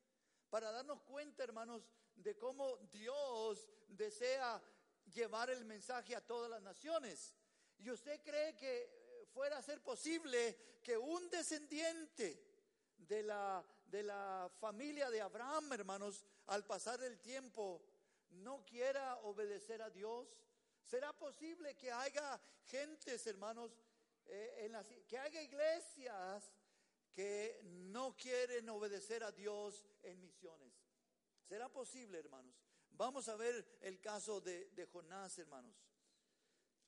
[0.50, 4.62] para darnos cuenta, hermanos, de cómo Dios desea
[5.12, 7.34] llevar el mensaje a todas las naciones.
[7.78, 12.42] ¿Y usted cree que fuera a ser posible que un descendiente
[12.96, 17.82] de la, de la familia de Abraham, hermanos, al pasar el tiempo,
[18.30, 20.36] no quiera obedecer a Dios?
[20.82, 23.72] ¿Será posible que haya gentes, hermanos,
[24.26, 26.52] eh, en las, que haya iglesias
[27.12, 30.72] que no quieren obedecer a Dios en misiones?
[31.48, 32.54] ¿Será posible, hermanos?
[32.90, 35.76] Vamos a ver el caso de, de Jonás, hermanos.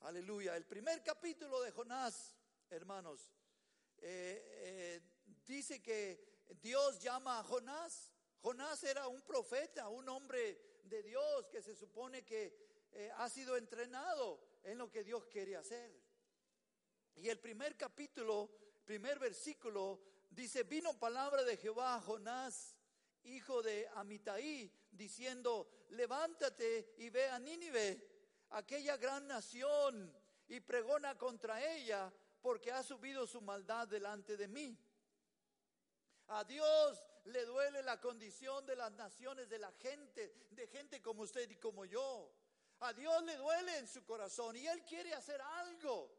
[0.00, 0.56] Aleluya.
[0.56, 2.34] El primer capítulo de Jonás,
[2.70, 3.30] hermanos,
[3.98, 5.02] eh, eh,
[5.44, 8.12] dice que Dios llama a Jonás.
[8.42, 13.56] Jonás era un profeta, un hombre de Dios que se supone que eh, ha sido
[13.56, 15.92] entrenado en lo que Dios quiere hacer.
[17.16, 18.50] Y el primer capítulo,
[18.84, 22.76] primer versículo, dice, vino palabra de Jehová a Jonás,
[23.24, 28.06] hijo de Amitai, diciendo, levántate y ve a Nínive,
[28.50, 30.14] aquella gran nación,
[30.48, 34.78] y pregona contra ella, porque ha subido su maldad delante de mí.
[36.28, 41.22] A Dios le duele la condición de las naciones, de la gente, de gente como
[41.22, 42.32] usted y como yo.
[42.80, 46.10] A Dios le duele en su corazón y Él quiere hacer algo.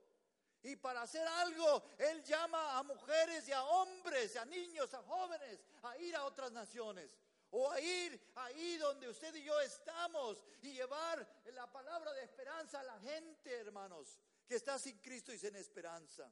[0.62, 5.60] Y para hacer algo, Él llama a mujeres y a hombres, a niños, a jóvenes,
[5.84, 7.10] a ir a otras naciones.
[7.52, 12.80] O a ir ahí donde usted y yo estamos y llevar la palabra de esperanza
[12.82, 16.32] a la gente, hermanos, que está sin Cristo y sin esperanza.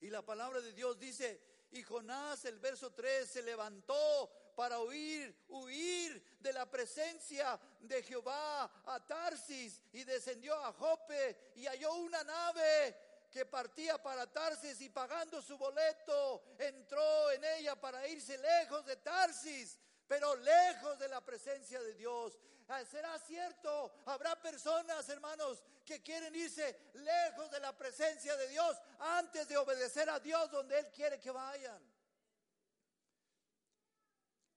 [0.00, 5.34] Y la palabra de Dios dice, y Jonás, el verso 3, se levantó para huir,
[5.48, 12.22] huir de la presencia de Jehová a Tarsis y descendió a Jope y halló una
[12.22, 12.96] nave
[13.30, 18.96] que partía para Tarsis y pagando su boleto entró en ella para irse lejos de
[18.96, 22.38] Tarsis, pero lejos de la presencia de Dios.
[22.74, 23.92] Ah, ¿Será cierto?
[24.06, 30.08] Habrá personas, hermanos, que quieren irse lejos de la presencia de Dios antes de obedecer
[30.08, 31.78] a Dios donde Él quiere que vayan.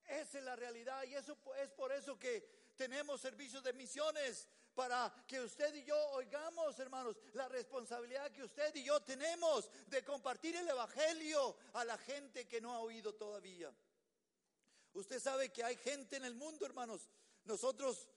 [0.06, 5.14] Esa es la realidad y eso es por eso que tenemos servicios de misiones para
[5.28, 10.56] que usted y yo oigamos, hermanos, la responsabilidad que usted y yo tenemos de compartir
[10.56, 13.76] el Evangelio a la gente que no ha oído todavía.
[14.94, 17.10] Usted sabe que hay gente en el mundo, hermanos.
[17.46, 18.10] Nosotros,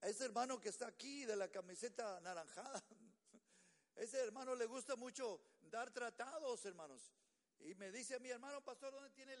[0.00, 2.82] ese hermano que está aquí de la camiseta anaranjada,
[3.96, 7.12] ese hermano le gusta mucho dar tratados, hermanos.
[7.60, 9.34] Y me dice a mi hermano pastor, ¿dónde tiene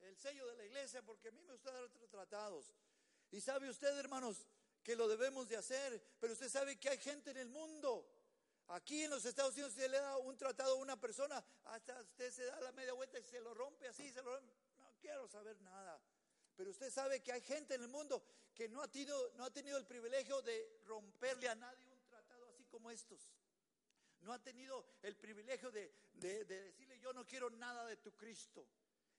[0.00, 1.02] el sello de la iglesia?
[1.02, 2.74] Porque a mí me gusta dar tratados.
[3.30, 4.46] Y sabe usted, hermanos,
[4.82, 8.06] que lo debemos de hacer, pero usted sabe que hay gente en el mundo.
[8.68, 12.30] Aquí en los Estados Unidos se le da un tratado a una persona, hasta usted
[12.30, 14.52] se da la media vuelta y se lo rompe así, se lo rompe.
[14.78, 16.00] No quiero saber nada.
[16.56, 18.22] Pero usted sabe que hay gente en el mundo
[18.54, 22.48] que no ha tenido, no ha tenido el privilegio de romperle a nadie un tratado
[22.48, 23.30] así como estos.
[24.20, 28.66] No ha tenido el privilegio de, de decirle yo no quiero nada de tu Cristo.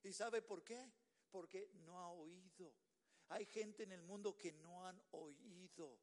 [0.02, 0.90] ¿Y sabe por qué?
[1.30, 2.72] Porque no ha oído.
[3.28, 5.98] Hay gente en el mundo que no han oído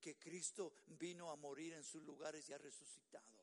[0.00, 3.41] que Cristo vino a morir en sus lugares y ha resucitado.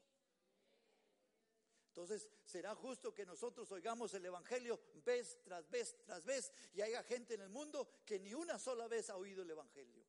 [1.99, 7.03] Entonces, será justo que nosotros oigamos el Evangelio vez tras vez tras vez y haya
[7.03, 10.05] gente en el mundo que ni una sola vez ha oído el Evangelio.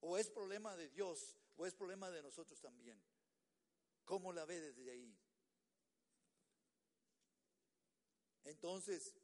[0.00, 2.98] O es problema de Dios o es problema de nosotros también.
[4.06, 5.14] ¿Cómo la ve desde ahí?
[8.44, 9.14] Entonces,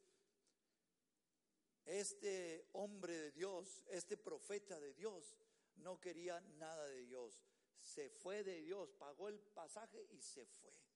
[1.86, 5.34] este hombre de Dios, este profeta de Dios,
[5.76, 7.40] no quería nada de Dios.
[7.80, 10.87] Se fue de Dios, pagó el pasaje y se fue.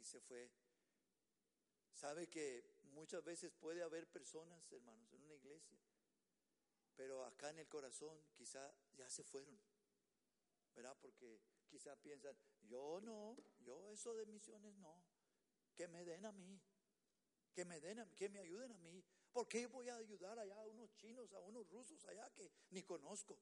[0.00, 0.50] Y se fue.
[1.92, 5.78] Sabe que muchas veces puede haber personas, hermanos, en una iglesia,
[6.96, 9.60] pero acá en el corazón quizá ya se fueron.
[10.74, 10.96] ¿Verdad?
[11.00, 15.02] Porque quizá piensan, yo no, yo eso de misiones no,
[15.74, 16.58] que me den a mí,
[17.52, 19.04] que me den a mí, que me ayuden a mí.
[19.32, 22.82] ¿Por qué voy a ayudar allá a unos chinos, a unos rusos allá que ni
[22.82, 23.38] conozco?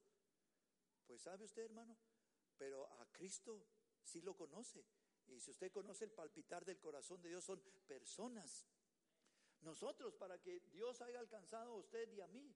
[1.07, 1.97] Pues sabe usted, hermano,
[2.57, 3.65] pero a Cristo
[4.03, 4.85] sí lo conoce.
[5.29, 8.65] Y si usted conoce el palpitar del corazón de Dios, son personas.
[9.61, 12.55] Nosotros, para que Dios haya alcanzado a usted y a mí,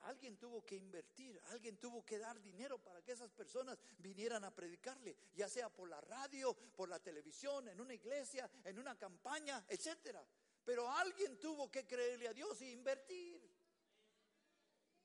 [0.00, 4.54] alguien tuvo que invertir, alguien tuvo que dar dinero para que esas personas vinieran a
[4.54, 9.64] predicarle, ya sea por la radio, por la televisión, en una iglesia, en una campaña,
[9.68, 10.26] etcétera.
[10.64, 13.54] Pero alguien tuvo que creerle a Dios e invertir.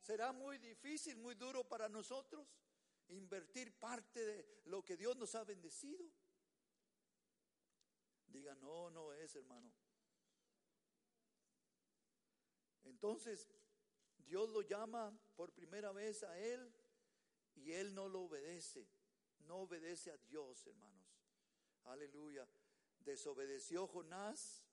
[0.02, 2.48] Será muy difícil, muy duro para nosotros
[3.10, 6.10] invertir parte de lo que Dios nos ha bendecido.
[8.32, 9.72] Diga, no, no es, hermano.
[12.84, 13.48] Entonces,
[14.18, 16.74] Dios lo llama por primera vez a él
[17.56, 18.88] y él no lo obedece.
[19.40, 21.08] No obedece a Dios, hermanos.
[21.86, 22.48] Aleluya.
[23.00, 24.64] Desobedeció Jonás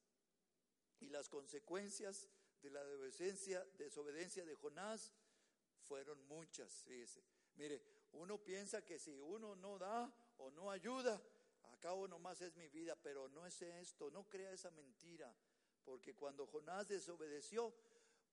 [1.01, 2.29] y las consecuencias
[2.61, 5.13] de la desobediencia, desobediencia de Jonás
[5.81, 7.23] fueron muchas, fíjese.
[7.57, 7.83] Mire,
[8.13, 11.23] uno piensa que si uno no da o no ayuda,
[11.79, 15.35] acabo nomás es mi vida, pero no es esto, no crea esa mentira,
[15.85, 17.72] porque cuando Jonás desobedeció,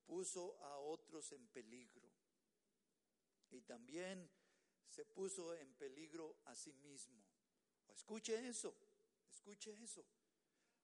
[0.05, 2.09] puso a otros en peligro.
[3.51, 4.29] Y también
[4.89, 7.23] se puso en peligro a sí mismo.
[7.89, 8.73] Escuche eso,
[9.29, 10.03] escuche eso.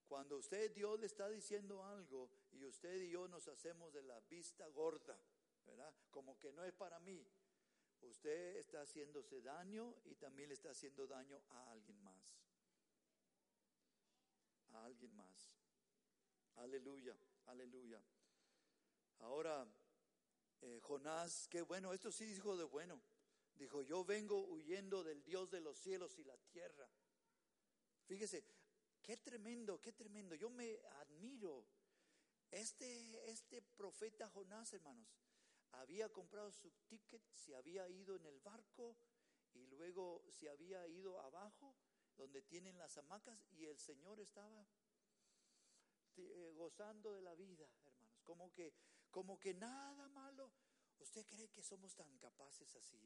[0.07, 4.19] Cuando usted Dios le está diciendo algo y usted y yo nos hacemos de la
[4.21, 5.17] vista gorda,
[5.65, 5.93] ¿verdad?
[6.09, 7.23] Como que no es para mí.
[8.01, 12.39] Usted está haciéndose daño y también le está haciendo daño a alguien más.
[14.73, 15.51] A alguien más.
[16.55, 17.15] Aleluya,
[17.45, 18.01] aleluya.
[19.19, 19.67] Ahora,
[20.61, 23.01] eh, Jonás, qué bueno, esto sí dijo de bueno.
[23.55, 26.89] Dijo, yo vengo huyendo del Dios de los cielos y la tierra.
[28.05, 28.43] Fíjese,
[29.09, 30.35] Qué tremendo, qué tremendo.
[30.35, 31.65] Yo me admiro.
[32.51, 35.07] Este, este profeta Jonás, hermanos,
[35.71, 38.97] había comprado su ticket, se había ido en el barco
[39.53, 41.75] y luego se había ido abajo,
[42.19, 44.67] donde tienen las hamacas, y el Señor estaba
[46.17, 48.19] eh, gozando de la vida, hermanos.
[48.23, 48.73] Como que,
[49.09, 50.51] como que nada malo.
[50.99, 53.01] ¿Usted cree que somos tan capaces así?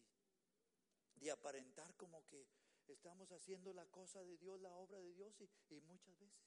[1.15, 2.47] De aparentar como que
[2.87, 5.39] estamos haciendo la cosa de Dios, la obra de Dios
[5.69, 6.43] y, muchas veces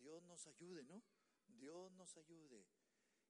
[0.00, 1.02] Dios nos ayude, ¿no?
[1.46, 2.66] Dios nos ayude.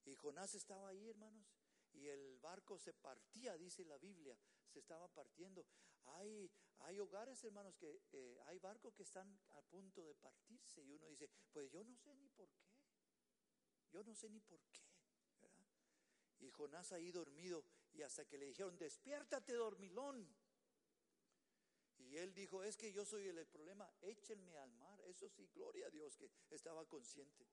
[0.03, 1.47] Y Jonás estaba ahí, hermanos,
[1.93, 4.35] y el barco se partía, dice la Biblia,
[4.67, 5.65] se estaba partiendo.
[6.05, 10.91] Hay, hay hogares, hermanos, que eh, hay barcos que están a punto de partirse y
[10.91, 12.75] uno dice, pues yo no sé ni por qué,
[13.91, 14.83] yo no sé ni por qué.
[16.39, 17.63] Y Jonás ahí dormido
[17.93, 20.27] y hasta que le dijeron, despiértate dormilón.
[21.97, 24.99] Y él dijo, es que yo soy el problema, échenme al mar.
[25.05, 27.47] Eso sí, gloria a Dios que estaba consciente.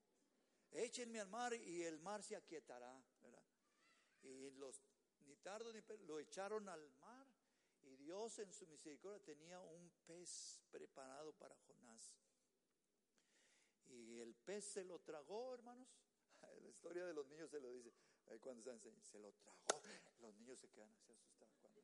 [0.72, 3.02] Échenme al mar y el mar se aquietará.
[4.22, 4.82] Y los,
[5.20, 7.31] ni tardo ni lo echaron al mar
[7.84, 12.16] y Dios en su misericordia tenía un pez preparado para Jonás.
[13.86, 15.88] Y el pez se lo tragó, hermanos.
[16.62, 17.92] La historia de los niños se lo dice.
[18.40, 19.82] Cuando están se lo tragó.
[20.20, 21.52] Los niños se quedan así asustados.
[21.60, 21.82] Cuando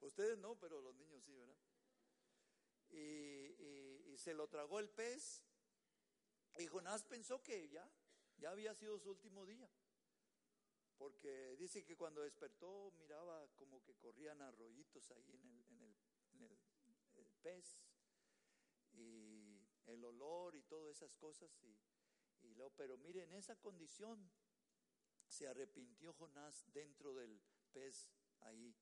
[0.00, 1.56] Ustedes no, pero los niños sí, ¿verdad?
[2.90, 5.42] Y, y se lo tragó el pez.
[6.58, 7.88] Y Jonás pensó que ya,
[8.38, 9.70] ya había sido su último día
[10.98, 15.96] porque dice que cuando despertó miraba como que corrían arroyitos ahí en el,
[16.32, 17.78] en el, en el, pez
[18.92, 21.50] y el olor y todas esas cosas.
[21.62, 21.78] Y,
[22.46, 24.30] y luego, pero mire, en esa condición
[25.28, 27.40] se arrepintió Jonás dentro del
[27.72, 28.08] pez
[28.40, 28.74] ahí.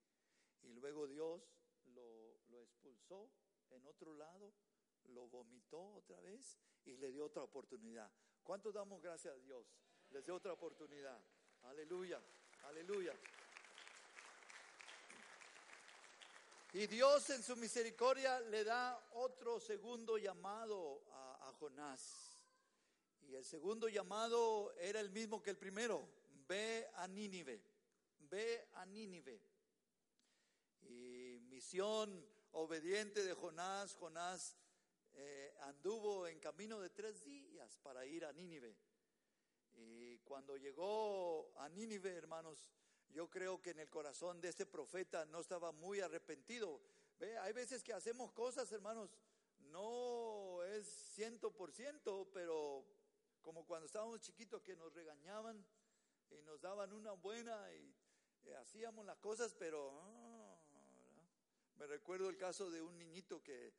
[0.62, 1.42] Y luego Dios
[1.86, 3.30] lo, lo expulsó
[3.70, 4.54] en otro lado,
[5.04, 8.10] lo vomitó otra vez y le dio otra oportunidad.
[8.42, 9.66] ¿Cuántos damos gracias a Dios?
[10.10, 11.20] Les dio otra oportunidad.
[11.64, 12.20] Aleluya,
[12.64, 13.14] aleluya.
[16.74, 22.36] Y Dios en su misericordia le da otro segundo llamado a, Jonás.
[23.28, 26.06] Y el segundo llamado era el mismo que el primero.
[26.48, 27.62] Ve a Nínive,
[28.18, 29.40] ve a Nínive.
[30.82, 34.56] Y misión obediente de Jonás, Jonás
[35.14, 38.76] eh, anduvo en camino de tres días para ir a Nínive.
[39.76, 42.68] Y cuando llegó a Nínive, hermanos,
[43.10, 46.80] yo creo que en el corazón de este profeta no estaba muy arrepentido.
[47.18, 47.38] ¿Ve?
[47.38, 49.10] Hay veces que hacemos cosas, hermanos,
[49.70, 52.84] no es ciento por ciento, pero
[53.40, 55.64] como cuando estábamos chiquitos que nos regañaban
[56.30, 57.94] y nos daban una buena y,
[58.60, 60.58] hacíamos las cosas, pero ah,
[61.76, 63.72] me recuerdo el caso de un niñito que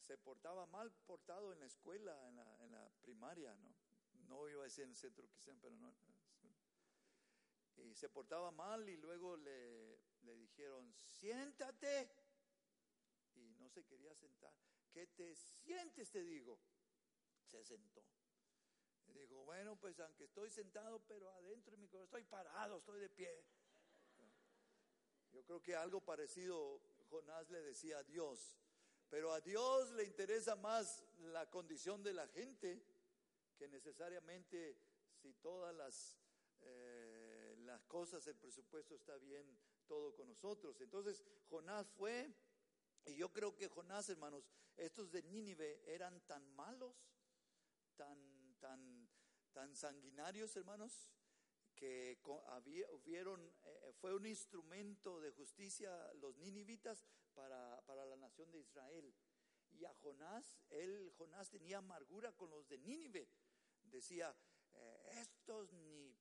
[0.00, 3.87] se portaba mal portado en la escuela, en la, en la primaria, ¿no?
[4.28, 5.94] No iba a decir en el centro cristiano, pero no.
[7.76, 12.10] Y se portaba mal y luego le, le dijeron, siéntate.
[13.34, 14.52] Y no se quería sentar.
[14.92, 16.10] ¿Qué te sientes?
[16.10, 16.58] Te digo.
[17.44, 18.04] Se sentó.
[19.06, 23.00] Y dijo, bueno, pues aunque estoy sentado, pero adentro de mi corazón estoy parado, estoy
[23.00, 23.44] de pie.
[25.32, 28.58] Yo creo que algo parecido Jonás le decía a Dios,
[29.08, 32.82] pero a Dios le interesa más la condición de la gente
[33.58, 34.78] que necesariamente
[35.20, 36.16] si todas las,
[36.60, 40.80] eh, las cosas, el presupuesto está bien, todo con nosotros.
[40.80, 42.32] Entonces Jonás fue,
[43.04, 46.94] y yo creo que Jonás, hermanos, estos de Nínive eran tan malos,
[47.96, 49.08] tan, tan,
[49.52, 51.10] tan sanguinarios, hermanos,
[51.74, 52.18] que
[52.92, 57.04] hubieron, eh, fue un instrumento de justicia los ninivitas
[57.34, 59.14] para, para la nación de Israel.
[59.70, 63.28] Y a Jonás, él, Jonás tenía amargura con los de Nínive
[63.90, 64.34] decía,
[64.74, 66.16] eh, estos ni,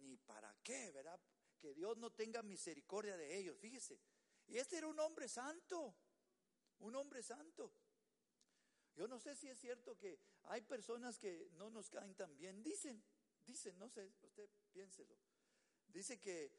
[0.00, 1.20] ni para qué, ¿verdad?
[1.58, 4.00] Que Dios no tenga misericordia de ellos, fíjese.
[4.46, 5.94] Y este era un hombre santo,
[6.78, 7.72] un hombre santo.
[8.94, 12.62] Yo no sé si es cierto que hay personas que no nos caen tan bien.
[12.62, 13.02] Dicen,
[13.44, 15.16] dicen, no sé, usted piénselo.
[15.88, 16.50] Dice que,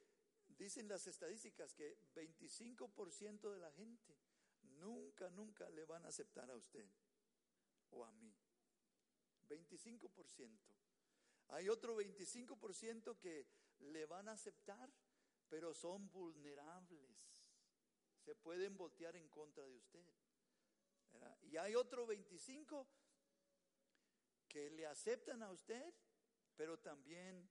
[0.50, 4.18] dicen las estadísticas que 25% de la gente
[4.80, 6.88] nunca, nunca le van a aceptar a usted
[7.92, 8.36] o a mí.
[9.48, 10.60] 25%.
[11.50, 13.48] Hay otro 25% que
[13.80, 14.92] le van a aceptar,
[15.50, 17.32] pero son vulnerables.
[18.20, 20.06] Se pueden voltear en contra de usted.
[21.44, 22.88] Y hay otro 25
[24.48, 25.94] que le aceptan a usted,
[26.56, 27.50] pero también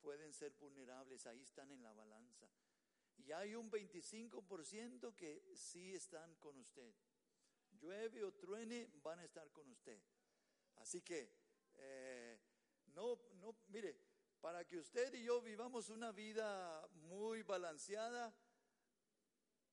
[0.00, 1.26] pueden ser vulnerables.
[1.26, 2.48] Ahí están en la balanza.
[3.16, 6.94] Y hay un 25% que sí están con usted.
[7.80, 10.00] Llueve o truene, van a estar con usted.
[10.76, 11.30] Así que,
[11.74, 12.38] eh,
[12.94, 13.96] no, no, mire,
[14.40, 18.34] para que usted y yo vivamos una vida muy balanceada,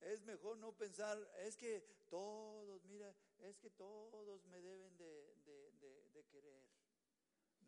[0.02, 5.36] es mejor no pensar, es que todos, mira, es que todos me deben de,
[6.14, 6.64] de, querer.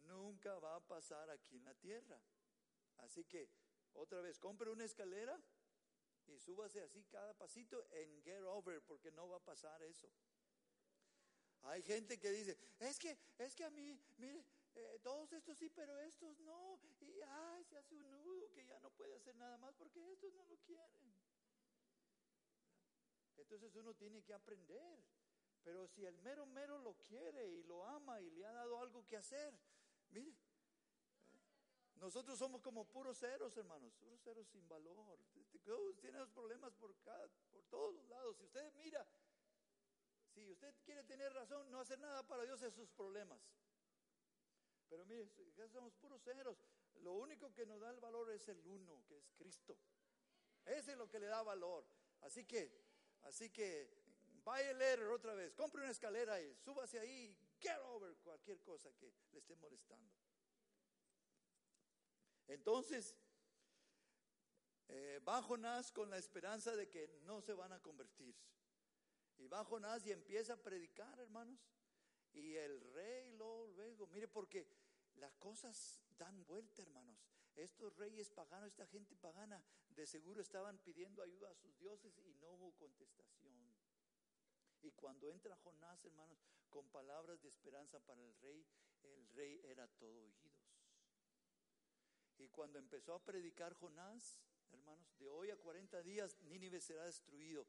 [0.03, 2.21] Nunca va a pasar aquí en la tierra.
[2.97, 3.49] Así que,
[3.93, 5.39] otra vez, compre una escalera
[6.27, 10.09] y súbase así cada pasito en get over, porque no va a pasar eso.
[11.63, 14.43] Hay gente que dice, es que, es que a mí, mire,
[14.75, 16.79] eh, todos estos sí, pero estos no.
[17.01, 20.33] Y ay, se hace un nudo que ya no puede hacer nada más porque estos
[20.33, 21.13] no lo quieren.
[23.37, 25.03] Entonces uno tiene que aprender.
[25.63, 29.05] Pero si el mero mero lo quiere y lo ama y le ha dado algo
[29.05, 29.53] que hacer,
[30.09, 30.33] mire,
[31.97, 35.19] nosotros somos como puros ceros, hermanos, puros ceros sin valor.
[36.01, 38.37] Tiene problemas por, cada, por todos los lados.
[38.37, 39.05] Si usted mira,
[40.33, 43.39] si usted quiere tener razón, no hacer nada para Dios es sus problemas.
[44.89, 45.29] Pero mire,
[45.69, 46.57] somos puros ceros.
[47.01, 49.77] Lo único que nos da el valor es el uno, que es Cristo.
[50.65, 51.85] Ese es lo que le da valor.
[52.21, 52.71] Así que,
[53.23, 53.89] así que,
[54.43, 59.11] vaya leer otra vez, compre una escalera y súbase ahí, get over cualquier cosa que
[59.31, 60.11] le esté molestando.
[62.47, 63.15] Entonces,
[64.89, 68.35] eh, va Jonás con la esperanza de que no se van a convertir.
[69.41, 71.59] Y va Jonás y empieza a predicar, hermanos.
[72.33, 74.67] Y el rey luego, luego, mire, porque
[75.15, 77.17] las cosas dan vuelta, hermanos.
[77.55, 82.33] Estos reyes paganos, esta gente pagana, de seguro estaban pidiendo ayuda a sus dioses y
[82.35, 83.51] no hubo contestación.
[84.83, 86.39] Y cuando entra Jonás, hermanos,
[86.69, 88.65] con palabras de esperanza para el rey,
[89.03, 90.53] el rey era todo oídos.
[92.37, 94.39] Y cuando empezó a predicar Jonás,
[94.71, 97.67] hermanos, de hoy a 40 días Nínive será destruido.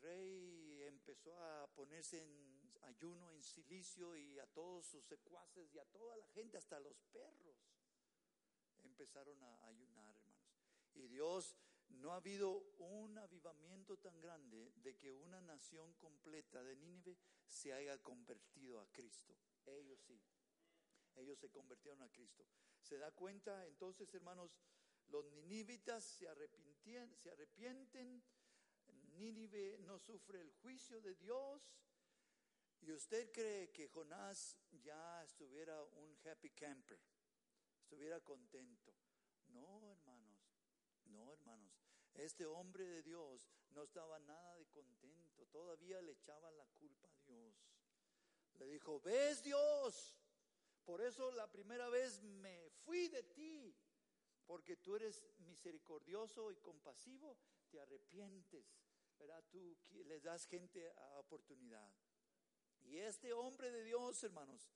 [0.00, 5.84] Rey empezó a ponerse en ayuno, en silicio, y a todos sus secuaces y a
[5.84, 7.56] toda la gente, hasta los perros,
[8.82, 10.50] empezaron a ayunar, hermanos.
[10.94, 11.56] Y Dios,
[11.88, 17.16] no ha habido un avivamiento tan grande de que una nación completa de Nínive
[17.48, 19.36] se haya convertido a Cristo.
[19.66, 20.20] Ellos sí
[21.16, 22.46] ellos se convirtieron a Cristo.
[22.80, 23.66] ¿Se da cuenta?
[23.66, 24.56] Entonces, hermanos,
[25.08, 28.22] los ninivitas se se arrepienten,
[29.20, 31.62] Nínive no sufre el juicio de Dios.
[32.80, 36.98] ¿Y usted cree que Jonás ya estuviera un happy camper?
[37.82, 38.94] Estuviera contento.
[39.48, 40.40] No, hermanos,
[41.04, 41.70] no, hermanos.
[42.14, 45.46] Este hombre de Dios no estaba nada de contento.
[45.48, 47.54] Todavía le echaba la culpa a Dios.
[48.54, 50.16] Le dijo, ¿ves Dios?
[50.84, 53.76] Por eso la primera vez me fui de ti,
[54.46, 57.36] porque tú eres misericordioso y compasivo,
[57.68, 58.66] te arrepientes,
[59.20, 59.44] ¿verdad?
[59.50, 61.92] Tú les das gente oportunidad.
[62.80, 64.68] Y este hombre de Dios, hermanos,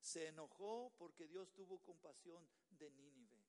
[0.00, 3.42] se enojó porque Dios tuvo compasión de Nínive.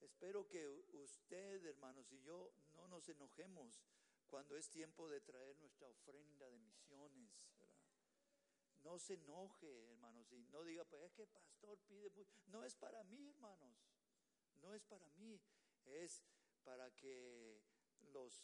[0.00, 3.84] Espero que usted, hermanos, y yo no nos enojemos
[4.26, 7.30] cuando es tiempo de traer nuestra ofrenda de misiones.
[8.82, 13.04] No se enoje, hermanos, y no diga, pues es que pastor pide, no es para
[13.04, 13.76] mí, hermanos,
[14.60, 15.40] no es para mí,
[15.84, 16.24] es
[16.64, 17.62] para que
[18.10, 18.42] los,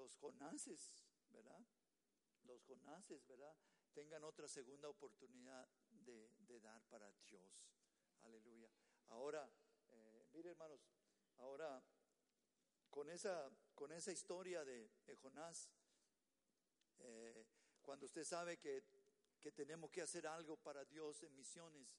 [0.00, 0.94] los jonases,
[1.28, 1.60] ¿verdad?
[2.44, 3.54] Los jonases, ¿verdad?
[3.92, 7.68] Tengan otra segunda oportunidad de, dar para Dios.
[8.22, 8.70] Aleluya.
[9.08, 9.50] Ahora,
[9.90, 10.80] eh, mire hermanos,
[11.36, 11.82] ahora
[12.88, 15.70] con esa, con esa historia de, Jonás,
[16.98, 17.46] eh,
[17.82, 18.84] cuando usted sabe que
[19.40, 21.98] que tenemos que hacer algo para Dios en misiones.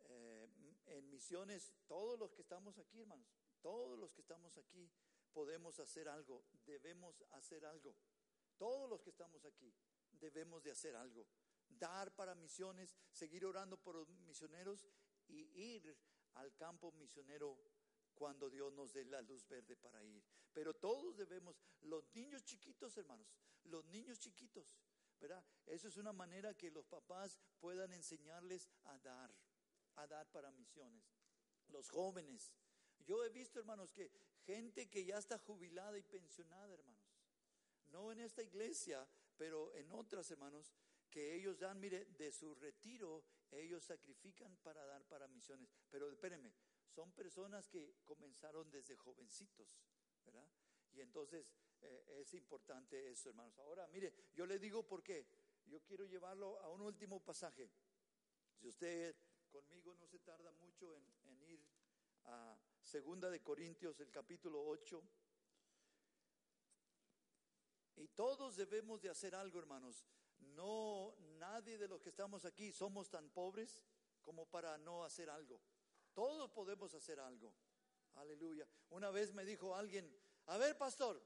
[0.00, 0.48] Eh,
[0.86, 3.28] en misiones, todos los que estamos aquí, hermanos,
[3.60, 4.90] todos los que estamos aquí
[5.32, 7.96] podemos hacer algo, debemos hacer algo.
[8.56, 9.74] Todos los que estamos aquí
[10.12, 11.26] debemos de hacer algo.
[11.68, 14.86] Dar para misiones, seguir orando por los misioneros
[15.28, 15.96] y ir
[16.34, 17.58] al campo misionero
[18.14, 20.22] cuando Dios nos dé la luz verde para ir.
[20.52, 23.26] Pero todos debemos, los niños chiquitos, hermanos,
[23.64, 24.66] los niños chiquitos,
[25.18, 25.44] ¿verdad?
[25.66, 29.34] Eso es una manera que los papás puedan enseñarles a dar,
[29.96, 31.04] a dar para misiones.
[31.68, 32.52] Los jóvenes.
[33.06, 34.10] Yo he visto, hermanos, que
[34.44, 37.02] gente que ya está jubilada y pensionada, hermanos.
[37.90, 40.72] No en esta iglesia, pero en otras, hermanos,
[41.10, 45.68] que ellos dan, mire, de su retiro, ellos sacrifican para dar para misiones.
[45.90, 46.52] Pero espérenme,
[46.88, 49.78] son personas que comenzaron desde jovencitos,
[50.24, 50.48] ¿verdad?
[50.92, 53.58] Y entonces eh, es importante eso, hermanos.
[53.58, 55.26] Ahora, mire, yo le digo por qué.
[55.66, 57.70] Yo quiero llevarlo a un último pasaje.
[58.54, 59.14] Si usted
[59.50, 61.64] conmigo no se tarda mucho en, en ir
[62.24, 62.58] a
[62.92, 65.02] Segunda de Corintios, el capítulo 8.
[67.96, 70.04] Y todos debemos de hacer algo, hermanos.
[70.40, 73.82] No, nadie de los que estamos aquí somos tan pobres
[74.20, 75.58] como para no hacer algo.
[76.12, 77.54] Todos podemos hacer algo.
[78.16, 78.68] Aleluya.
[78.90, 80.14] Una vez me dijo alguien,
[80.44, 81.18] a ver, pastor,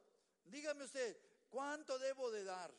[0.44, 2.72] dígame usted, ¿cuánto debo de dar?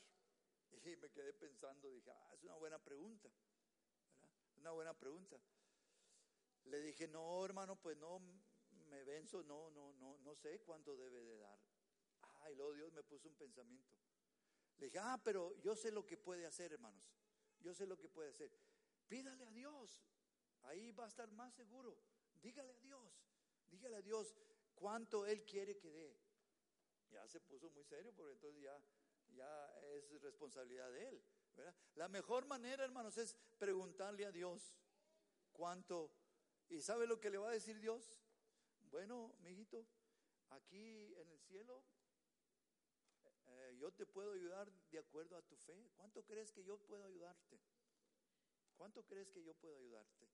[0.71, 3.29] Y me quedé pensando, dije, ah, es una buena pregunta,
[4.59, 5.37] Una buena pregunta.
[6.63, 8.21] Le dije, no, hermano, pues no,
[8.87, 11.59] me venzo, no, no, no, no sé cuánto debe de dar.
[12.21, 13.95] Ah, y luego Dios me puso un pensamiento.
[14.77, 17.03] Le dije, ah, pero yo sé lo que puede hacer, hermanos.
[17.59, 18.51] yo sé lo que puede hacer.
[19.07, 20.01] Pídale a Dios,
[20.63, 21.97] ahí va a estar más seguro.
[22.41, 23.25] Dígale a Dios,
[23.69, 24.35] dígale a Dios
[24.75, 26.19] cuánto Él quiere que dé.
[27.09, 28.79] Ya se puso muy serio porque entonces ya,
[29.29, 31.23] ya es responsabilidad de Él.
[31.95, 34.75] La mejor manera, hermanos, es preguntarle a Dios
[35.51, 36.11] cuánto.
[36.69, 38.19] ¿Y sabe lo que le va a decir Dios?
[38.91, 39.85] Bueno, mijito,
[40.49, 41.83] aquí en el cielo
[43.47, 45.89] eh, yo te puedo ayudar de acuerdo a tu fe.
[45.95, 47.59] ¿Cuánto crees que yo puedo ayudarte?
[48.75, 50.27] ¿Cuánto crees que yo puedo ayudarte?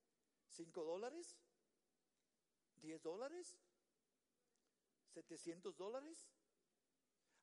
[0.50, 1.38] ¿Cinco dólares?
[2.76, 3.58] ¿Diez dólares?
[5.08, 6.28] ¿Setecientos dólares?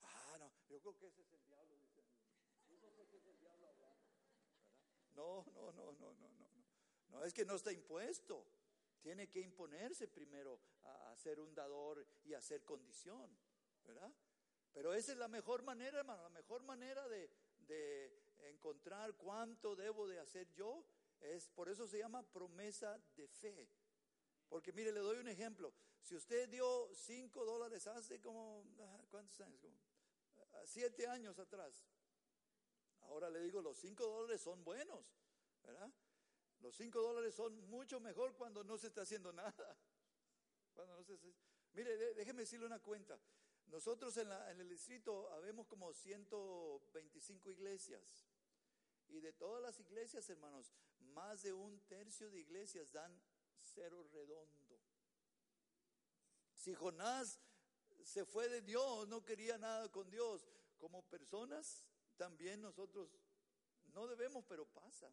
[0.03, 2.05] Ah, no, yo creo que ese es el diablo, dice.
[3.49, 3.87] Hablando.
[5.15, 6.51] No, no, no, no, no, no.
[7.09, 8.47] No, es que no está impuesto.
[9.01, 13.31] Tiene que imponerse primero a, a ser un dador y a hacer condición,
[13.85, 14.13] ¿verdad?
[14.73, 17.31] Pero esa es la mejor manera, hermano, la mejor manera de,
[18.51, 20.85] encontrar cuánto debo de hacer yo.
[21.21, 23.69] Es, por eso se llama promesa de fe.
[24.49, 25.73] Porque mire, le doy un ejemplo.
[26.03, 29.61] Si usted dio cinco dólares hace como, ah, ¿cuántos años?
[30.53, 31.87] Ah, siete años atrás.
[33.03, 35.05] Ahora le digo, los cinco dólares son buenos,
[35.63, 35.93] ¿verdad?
[36.61, 39.53] Los cinco dólares son mucho mejor cuando no se está haciendo nada.
[40.75, 41.19] Cuando no se,
[41.73, 43.19] mire, déjeme decirle una cuenta.
[43.67, 48.27] Nosotros en, el distrito habemos como 125 iglesias.
[49.09, 53.21] Y de todas las iglesias, hermanos, más de un tercio de iglesias dan
[53.61, 54.81] cero redondo.
[56.55, 57.41] Si Jonás
[58.05, 60.47] se fue de Dios, no quería nada con Dios,
[60.79, 61.85] como personas,
[62.17, 63.09] también nosotros
[63.93, 65.13] no debemos, pero pasa.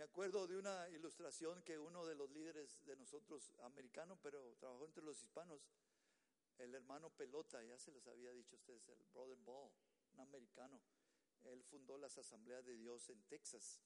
[0.00, 4.86] Me acuerdo de una ilustración que uno de los líderes de nosotros, americano, pero trabajó
[4.86, 5.60] entre los hispanos,
[6.56, 9.70] el hermano Pelota, ya se los había dicho a ustedes, el Brother Ball,
[10.14, 10.80] un americano.
[11.44, 13.82] Él fundó las asambleas de Dios en Texas.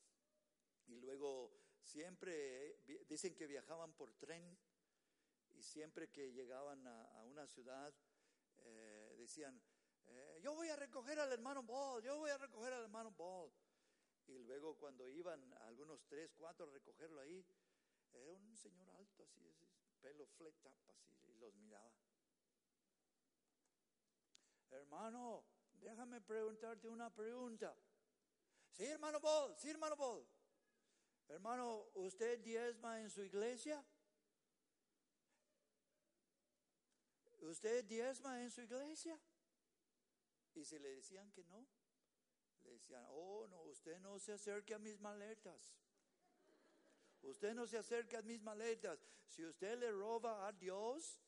[0.86, 1.50] Y luego
[1.82, 4.56] siempre eh, dicen que viajaban por tren
[5.50, 7.92] y siempre que llegaban a, una ciudad
[8.58, 9.60] eh, decían,
[10.06, 13.52] eh, yo voy a recoger al hermano Ball, yo voy a recoger al hermano Ball.
[14.26, 17.44] Y luego cuando iban algunos tres, cuatro a recogerlo ahí,
[18.12, 19.54] era un señor alto así,
[20.00, 20.92] pelo flat así,
[21.28, 21.92] y los miraba.
[24.70, 27.76] Hermano, déjame preguntarte una pregunta.
[28.70, 30.26] Sí, hermano Paul, sí, hermano Paul.
[31.28, 33.84] Hermano, ¿usted diezma en su iglesia?
[37.40, 39.20] ¿Usted diezma en su iglesia?
[40.54, 41.66] Y si le decían que no,
[42.64, 45.76] le decían, oh, no, usted no se acerque a mis maletas.
[47.22, 49.00] Usted no se acerque a mis maletas.
[49.26, 51.20] Si usted le roba a Dios,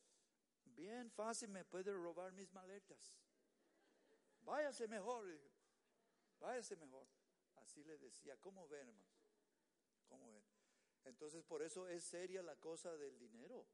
[0.63, 3.15] bien fácil me puede robar mis maletas.
[4.41, 5.25] Váyase mejor,
[6.39, 7.07] váyase mejor.
[7.55, 9.27] Así le decía, ¿cómo ven, hermanos?
[10.05, 10.43] ¿Cómo?
[11.03, 13.65] Entonces, por eso es seria la cosa del dinero.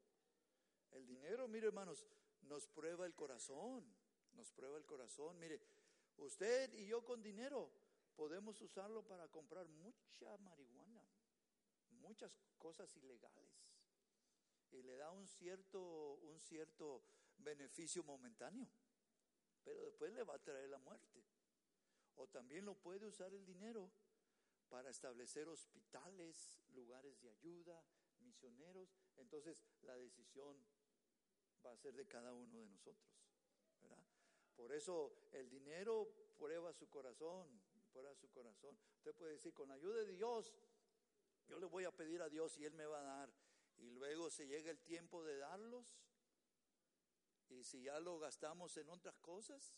[0.91, 2.05] El dinero, mire, hermanos,
[2.41, 3.83] nos prueba el corazón,
[4.33, 5.37] nos prueba el corazón.
[5.39, 5.61] Mire,
[6.17, 7.69] usted y yo con dinero
[8.15, 11.03] podemos usarlo para comprar mucha marihuana,
[12.01, 13.51] muchas cosas ilegales.
[14.71, 15.79] Y le da un cierto,
[16.15, 17.03] un cierto
[17.37, 18.67] beneficio momentáneo
[19.63, 21.23] pero después le va a traer la muerte.
[22.15, 23.89] O también lo puede usar el dinero
[24.69, 27.83] para establecer hospitales, lugares de ayuda,
[28.19, 28.89] misioneros.
[29.17, 30.57] Entonces la decisión
[31.65, 33.09] va a ser de cada uno de nosotros.
[34.55, 37.47] Por eso el dinero prueba su corazón,
[37.91, 38.77] prueba su corazón.
[38.97, 40.53] Usted puede decir, con la ayuda de Dios,
[41.47, 43.33] yo le voy a pedir a Dios y Él me va a dar.
[43.77, 45.97] Y luego se llega el tiempo de darlos
[47.49, 49.73] y si ya lo gastamos en otras cosas.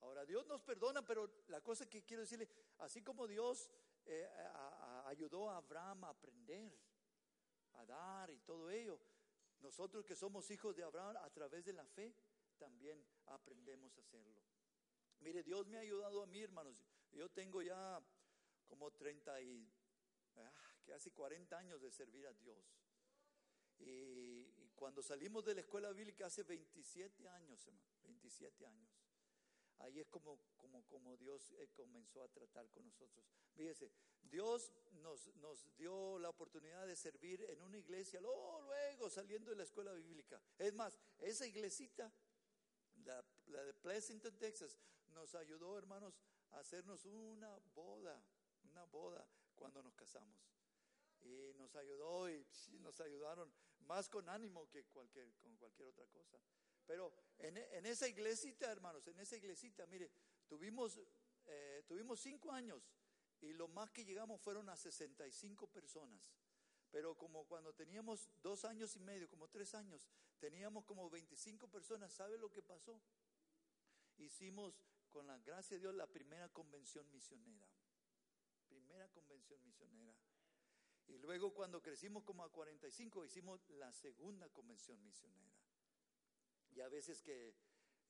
[0.00, 3.70] Ahora, Dios nos perdona, pero la cosa que quiero decirle, así como Dios
[4.04, 4.28] eh,
[5.06, 6.78] ayudó a Abraham a aprender,
[7.72, 9.00] a dar y todo ello,
[9.60, 12.14] nosotros que somos hijos de Abraham a través de la fe,
[12.58, 14.42] también aprendemos a hacerlo.
[15.20, 16.84] Mire, Dios me ha ayudado a mí, hermanos.
[17.12, 18.00] Yo tengo ya
[18.66, 19.68] como 30 y
[20.36, 20.52] ah,
[20.84, 22.58] casi 40 años de servir a Dios.
[23.78, 27.66] Y, cuando salimos de la escuela bíblica hace 27 años,
[28.02, 28.90] 27 años,
[29.78, 33.24] ahí es como, como, como Dios eh, comenzó a tratar con nosotros.
[33.54, 33.90] Fíjese,
[34.20, 39.56] Dios nos, nos dio la oportunidad de servir en una iglesia, luego, luego saliendo de
[39.56, 40.42] la escuela bíblica.
[40.58, 42.12] Es más, esa iglesita,
[43.46, 44.76] la, de Pleasanton, Texas,
[45.14, 46.14] nos ayudó, hermanos,
[46.52, 48.22] a hacernos una boda,
[48.64, 50.38] una boda cuando nos casamos
[51.22, 52.46] y nos ayudó y
[52.80, 55.08] nos ayudaron más con ánimo que con
[55.58, 56.38] cualquier otra cosa.
[56.86, 60.10] Pero en, en esa iglesita, hermanos, en esa iglesita, mire,
[60.46, 61.00] tuvimos
[61.46, 62.82] eh, tuvimos cinco años
[63.40, 66.32] y lo más que llegamos fueron a 65 personas.
[66.90, 72.12] Pero como cuando teníamos dos años y medio, como tres años, teníamos como 25 personas,
[72.12, 73.00] ¿sabe lo que pasó?
[74.18, 74.74] Hicimos,
[75.10, 77.68] con la gracia de Dios, la primera convención misionera.
[78.68, 80.16] Primera convención misionera.
[81.08, 85.56] Y luego cuando crecimos como a 45, hicimos la segunda convención misionera.
[86.70, 87.54] Y a veces que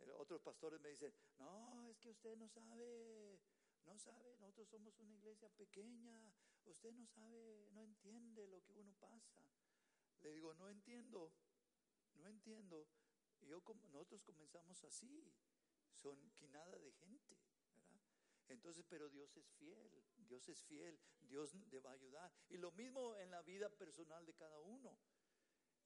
[0.00, 3.38] eh, otros pastores me dicen, no, es que usted no sabe,
[3.84, 6.32] no sabe, nosotros somos una iglesia pequeña,
[6.64, 9.44] usted no sabe, no entiende lo que uno pasa.
[10.20, 11.32] Le digo, no entiendo,
[12.14, 12.88] no entiendo.
[13.40, 15.32] Y yo, nosotros comenzamos así,
[15.96, 17.36] son quinada de gente,
[17.74, 18.00] ¿verdad?
[18.48, 22.32] Entonces, pero Dios es fiel, Dios es fiel, Dios te va a ayudar.
[22.48, 24.96] Y lo mismo en la vida personal de cada uno.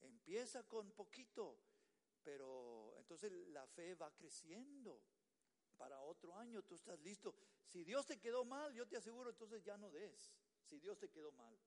[0.00, 1.58] Empieza con poquito,
[2.22, 5.02] pero entonces la fe va creciendo.
[5.76, 7.34] Para otro año tú estás listo.
[7.66, 10.32] Si Dios te quedó mal, yo te aseguro, entonces ya no des.
[10.64, 11.58] Si Dios te quedó mal.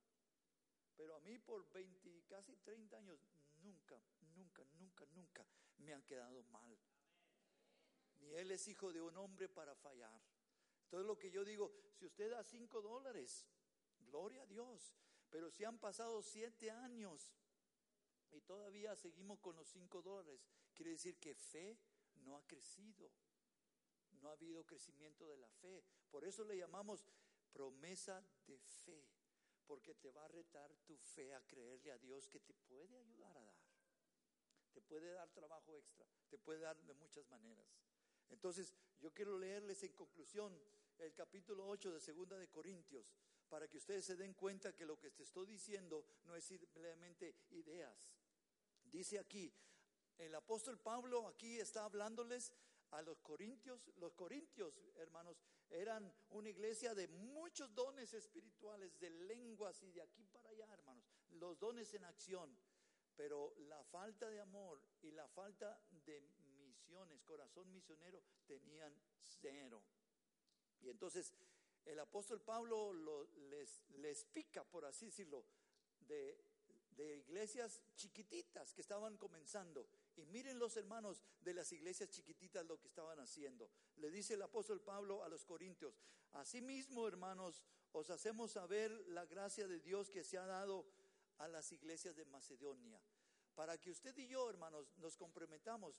[0.95, 3.19] Pero a mí por 20, casi 30 años,
[3.61, 3.99] nunca,
[4.35, 5.45] nunca, nunca, nunca
[5.77, 6.77] me han quedado mal.
[8.23, 10.21] Ni él es hijo de un hombre para fallar.
[10.85, 13.45] Entonces lo que yo digo, si usted da 5 dólares,
[13.99, 14.95] gloria a Dios.
[15.33, 17.33] Pero si han pasado siete años
[18.29, 20.45] y todavía seguimos con los cinco dólares,
[20.75, 21.79] quiere decir que fe
[22.17, 23.09] no ha crecido.
[24.21, 25.83] No ha habido crecimiento de la fe.
[26.11, 27.03] Por eso le llamamos
[27.51, 29.09] promesa de fe,
[29.65, 33.35] porque te va a retar tu fe a creerle a Dios que te puede ayudar
[33.35, 33.63] a dar.
[34.71, 37.67] Te puede dar trabajo extra, te puede dar de muchas maneras.
[38.33, 40.53] Entonces, yo quiero leerles en conclusión
[40.99, 43.05] el capítulo 8 de Segunda de Corintios,
[43.47, 47.35] para que ustedes se den cuenta que lo que te estoy diciendo no es simplemente
[47.51, 48.13] ideas,
[48.93, 49.51] Dice aquí,
[50.19, 52.53] el apóstol Pablo aquí está hablándoles
[52.91, 53.89] a los corintios.
[53.97, 60.27] Los corintios, hermanos, eran una iglesia de muchos dones espirituales, de lenguas y de aquí
[60.27, 61.03] para allá, hermanos.
[61.31, 62.55] Los dones en acción.
[63.15, 66.21] Pero la falta de amor y la falta de
[67.25, 69.81] corazón misionero, tenían cero.
[70.81, 71.33] Y entonces
[71.85, 72.93] el apóstol Pablo
[73.49, 75.45] les, les pica, por así decirlo,
[76.01, 76.53] de
[76.95, 79.87] de iglesias chiquititas que estaban comenzando.
[80.15, 83.69] Y miren los hermanos de las iglesias chiquititas lo que estaban haciendo.
[83.97, 85.99] Le dice el apóstol Pablo a los corintios,
[86.33, 90.85] asimismo hermanos, os hacemos saber la gracia de Dios que se ha dado
[91.37, 93.01] a las iglesias de Macedonia.
[93.55, 95.95] Para que usted y yo, hermanos, nos comprometamos,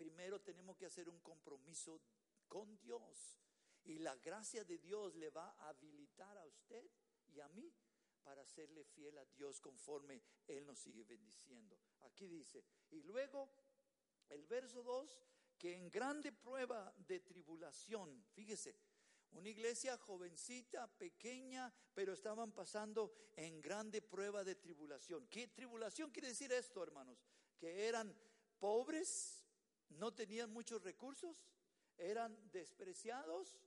[0.00, 2.00] primero tenemos que hacer un compromiso
[2.48, 3.38] con Dios.
[3.84, 6.90] Y la gracia de Dios le va a habilitar a usted
[7.26, 7.70] y a mí
[8.22, 11.78] para serle fiel a Dios conforme Él nos sigue bendiciendo.
[12.00, 13.50] Aquí dice, y luego
[14.30, 15.20] el verso 2,
[15.58, 18.74] que en grande prueba de tribulación, fíjese,
[19.32, 25.26] una iglesia jovencita, pequeña, pero estaban pasando en grande prueba de tribulación.
[25.28, 27.22] ¿Qué tribulación quiere decir esto, hermanos?
[27.58, 28.16] Que eran
[28.58, 29.39] pobres,
[29.90, 31.36] no tenían muchos recursos,
[31.98, 33.58] eran despreciados,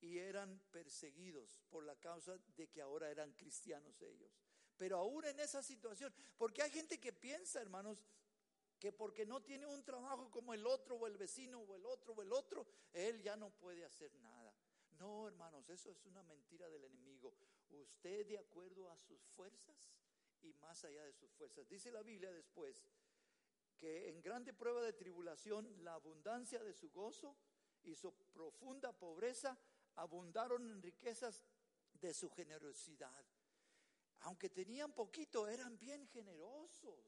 [0.00, 4.32] y eran perseguidos por la causa de que ahora eran cristianos ellos.
[4.76, 8.02] Pero aún en esa situación, porque hay gente que piensa, hermanos,
[8.78, 12.14] que porque no tiene un trabajo como el otro o el vecino o el otro
[12.14, 14.54] o el otro, él ya no puede hacer nada.
[14.92, 17.34] No, hermanos, eso es una mentira del enemigo.
[17.68, 19.92] Usted de acuerdo a sus fuerzas
[20.40, 21.68] y más allá de sus fuerzas.
[21.68, 22.82] Dice la Biblia después
[23.80, 27.34] que en grande prueba de tribulación la abundancia de su gozo
[27.82, 29.58] y su profunda pobreza
[29.96, 31.42] abundaron en riquezas
[31.94, 33.24] de su generosidad.
[34.20, 37.00] Aunque tenían poquito, eran bien generosos.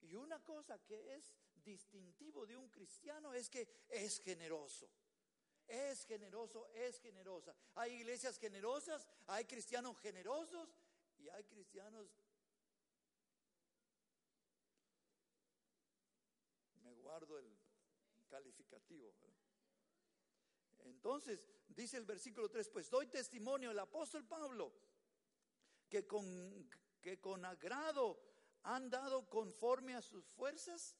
[0.00, 1.32] Y una cosa que es
[1.64, 4.90] distintivo de un cristiano es que es generoso.
[5.66, 7.54] Es generoso, es generosa.
[7.76, 10.68] Hay iglesias generosas, hay cristianos generosos
[11.18, 12.06] y hay cristianos...
[16.82, 16.92] Me
[17.22, 17.56] el
[18.28, 19.14] calificativo.
[20.80, 24.72] Entonces, dice el versículo 3, pues doy testimonio el apóstol Pablo
[25.88, 26.68] que con,
[27.00, 28.20] que con agrado
[28.64, 30.96] han dado conforme a sus fuerzas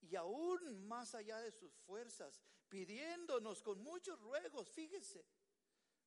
[0.00, 5.24] y aún más allá de sus fuerzas, pidiéndonos con muchos ruegos, fíjese,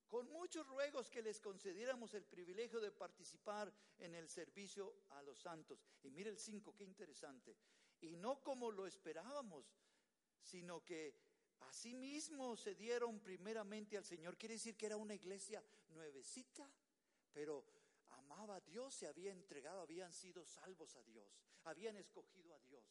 [0.07, 5.39] con muchos ruegos que les concediéramos el privilegio de participar en el servicio a los
[5.39, 5.83] santos.
[6.03, 7.57] Y mire el 5, qué interesante.
[8.01, 9.65] Y no como lo esperábamos,
[10.41, 11.27] sino que
[11.61, 14.37] Asimismo se dieron primeramente al Señor.
[14.37, 16.69] Quiere decir que era una iglesia nuevecita,
[17.33, 17.65] pero
[18.09, 21.25] amaba a Dios, se había entregado, habían sido salvos a Dios,
[21.63, 22.83] habían escogido a Dios.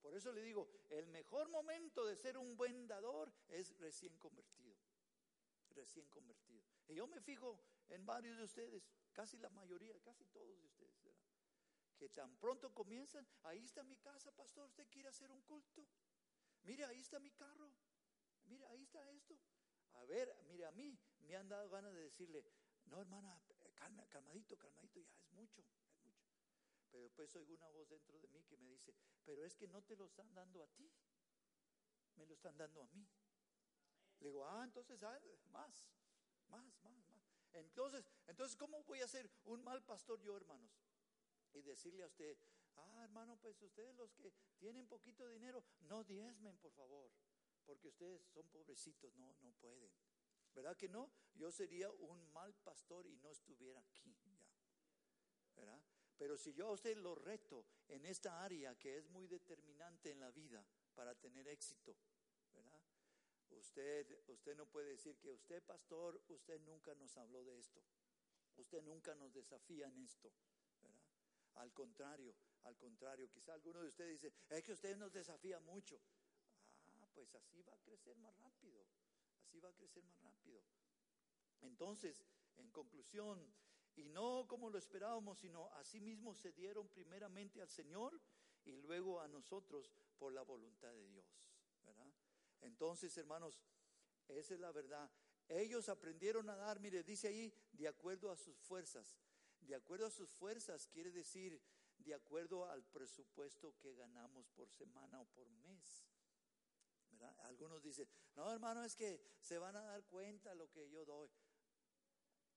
[0.00, 4.76] Por eso le digo, el mejor momento de ser un buen dador es recién convertido.
[5.70, 6.66] recién convertidos.
[6.88, 7.58] Y yo me fijo
[7.88, 8.82] en varios de ustedes,
[9.14, 10.81] casi la mayoría, casi todos de ustedes,
[12.02, 15.86] que tan pronto comienzan, ahí está mi casa, pastor, usted quiere hacer un culto.
[16.64, 17.72] Mire, ahí está mi carro.
[18.46, 19.38] Mire, ahí está esto.
[19.92, 22.44] A ver, mire, a mí me han dado ganas de decirle,
[22.86, 23.40] no, hermana,
[23.76, 26.26] calma, calmadito, calmadito, ya es mucho, es mucho.
[26.90, 28.92] Pero después oigo una voz dentro de mí que me dice,
[29.24, 30.92] pero es que no te lo están dando a ti,
[32.16, 33.06] me lo están dando a mí.
[34.18, 35.88] Le digo, ah, entonces, ah, más,
[36.48, 37.22] más, más, más.
[37.52, 40.82] Entonces, entonces, ¿cómo voy a ser un mal pastor yo, hermanos?
[41.54, 42.36] Y decirle a usted,
[42.76, 47.10] ah, hermano, pues ustedes los que tienen poquito dinero, no diezmen, por favor,
[47.64, 49.90] porque ustedes son pobrecitos, no, no pueden.
[50.54, 51.10] ¿Verdad que no?
[51.34, 54.38] Yo sería un mal pastor y no estuviera aquí ya.
[55.56, 55.82] ¿Verdad?
[56.18, 60.20] Pero si yo a usted lo reto en esta área que es muy determinante en
[60.20, 61.96] la vida para tener éxito,
[62.52, 62.80] ¿verdad?
[63.50, 67.82] Usted, usted no puede decir que usted, pastor, usted nunca nos habló de esto.
[68.56, 70.30] Usted nunca nos desafía en esto.
[71.54, 72.34] Al contrario,
[72.64, 76.00] al contrario, quizá alguno de ustedes dice, es que usted nos desafía mucho.
[76.86, 78.86] Ah, pues así va a crecer más rápido
[79.52, 80.62] así va a crecer más rápido.
[81.60, 82.24] Entonces,
[82.56, 83.38] en conclusión,
[83.96, 88.18] y no como lo esperábamos, sino así mismo se dieron primeramente al Señor
[88.64, 91.26] y luego a nosotros por la voluntad de Dios.
[92.62, 93.60] Entonces, hermanos,
[94.28, 95.10] esa es la verdad.
[95.48, 99.18] Ellos aprendieron a dar, mire, dice ahí, de acuerdo a sus fuerzas.
[99.62, 101.60] De acuerdo a sus fuerzas quiere decir
[101.98, 106.04] de acuerdo al presupuesto que ganamos por semana o por mes.
[107.44, 111.30] Algunos dicen, no hermano, es que se van a dar cuenta lo que yo doy.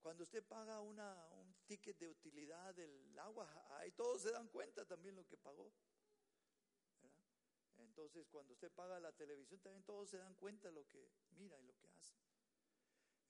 [0.00, 3.48] Cuando usted paga una, un ticket de utilidad del agua,
[3.78, 5.72] ahí todos se dan cuenta también lo que pagó.
[7.78, 11.62] Entonces, cuando usted paga la televisión, también todos se dan cuenta lo que mira y
[11.64, 12.14] lo que hace.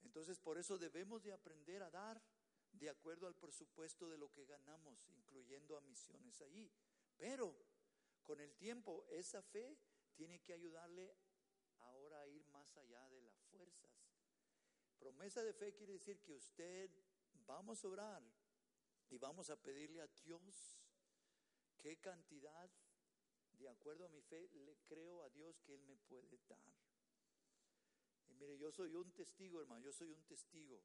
[0.03, 2.21] Entonces, por eso debemos de aprender a dar
[2.77, 6.71] de acuerdo al presupuesto de lo que ganamos, incluyendo a misiones allí.
[7.17, 7.55] Pero
[8.23, 9.77] con el tiempo, esa fe
[10.15, 11.15] tiene que ayudarle
[11.79, 13.91] ahora a ir más allá de las fuerzas.
[14.99, 16.89] Promesa de fe quiere decir que usted
[17.45, 18.23] vamos a orar
[19.09, 20.79] y vamos a pedirle a Dios
[21.77, 22.69] qué cantidad,
[23.53, 26.73] de acuerdo a mi fe, le creo a Dios que Él me puede dar.
[28.27, 30.83] Y mire, yo soy un testigo, hermano, yo soy un testigo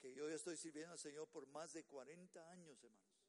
[0.00, 3.20] que yo ya estoy sirviendo al Señor por más de 40 años, hermanos.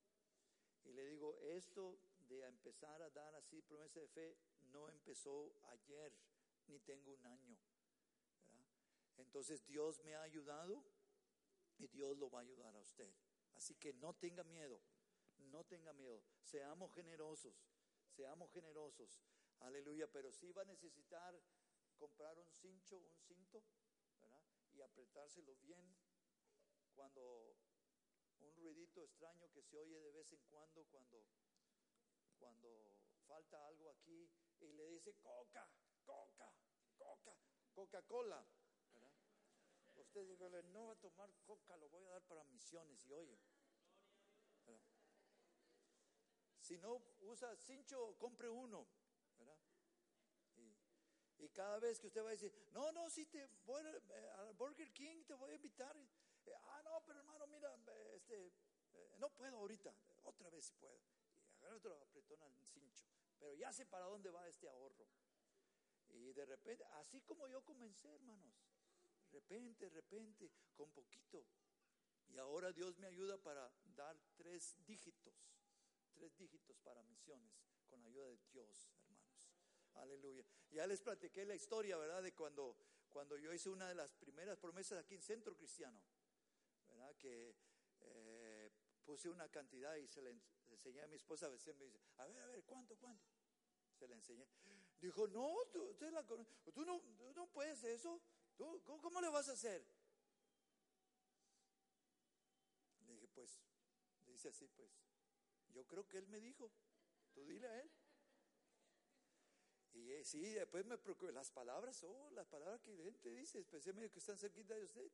[0.86, 2.00] Y le digo, esto
[2.30, 4.38] de empezar a dar así promesa de fe
[4.72, 6.14] no empezó ayer,
[6.68, 7.58] ni tengo un año.
[9.18, 10.82] Entonces Dios me ha ayudado
[11.78, 13.14] y Dios lo va a ayudar a usted.
[13.54, 14.82] Así que no tenga miedo,
[15.52, 16.24] no tenga miedo.
[16.42, 17.54] Seamos generosos,
[18.16, 19.22] seamos generosos.
[19.60, 21.40] Aleluya, pero sí va a necesitar
[21.98, 23.62] comprar un cincho, un cinto,
[24.22, 24.42] ¿verdad?
[24.74, 25.96] Y apretárselo bien
[26.96, 27.56] cuando
[28.40, 31.26] un ruidito extraño que se oye de vez en cuando, cuando,
[32.40, 34.30] cuando falta algo aquí
[34.60, 35.70] y le dice coca,
[36.04, 36.54] coca,
[36.98, 37.38] coca,
[37.74, 38.46] Coca-Cola.
[39.96, 43.40] Usted dígale, no va a tomar coca, lo voy a dar para misiones y oye.
[46.60, 48.88] Si no usa cincho, compre uno.
[51.38, 54.92] Y, cada vez que usted va a decir, no, no, si te voy a, Burger
[54.94, 55.96] King, te voy a invitar.
[56.46, 57.76] Eh, ah, no, pero hermano, mira,
[58.16, 58.52] este,
[58.94, 61.00] eh, no puedo ahorita, otra vez si puedo.
[61.60, 63.06] Y agarra otro apretón al cincho.
[63.40, 65.08] Pero ya sé para dónde va este ahorro.
[66.10, 68.54] Y de repente, así como yo comencé, hermanos,
[69.32, 71.46] repente, de repente, con poquito.
[72.28, 75.34] Y ahora Dios me ayuda para dar tres dígitos,
[76.14, 77.52] tres dígitos para misiones,
[77.90, 79.50] con la ayuda de Dios, hermanos.
[79.96, 80.46] Aleluya.
[80.70, 82.24] Ya les platiqué la historia, ¿verdad?
[82.24, 82.78] De cuando,
[83.10, 86.02] cuando yo hice una de las primeras promesas aquí en Centro Cristiano,
[87.18, 87.56] Que
[88.02, 88.72] eh,
[89.04, 90.36] puse una cantidad y se le
[90.70, 93.28] enseñé a mi esposa, a veces me dice, a ver, a ver, ¿cuánto, cuánto?
[93.94, 94.48] Se le enseñé.
[95.00, 97.02] Dijo, no, tú, tú, no,
[97.36, 98.22] no puedes eso.
[98.56, 99.84] ¿Tú, cómo, le vas a hacer?
[103.08, 103.60] Le dije, pues,
[104.28, 104.92] dice así, pues,
[105.70, 106.72] yo creo que él me dijo,
[107.34, 107.92] tú dile a él.
[109.94, 113.60] Y eh, sí, después me preocupé, las palabras, oh, las palabras que la gente dice,
[113.60, 115.12] especialmente que están cerquita de usted.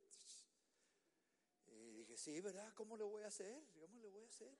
[1.72, 2.72] Y dije, sí, ¿verdad?
[2.74, 3.64] ¿Cómo le voy a hacer?
[3.80, 4.56] ¿Cómo le voy a hacer?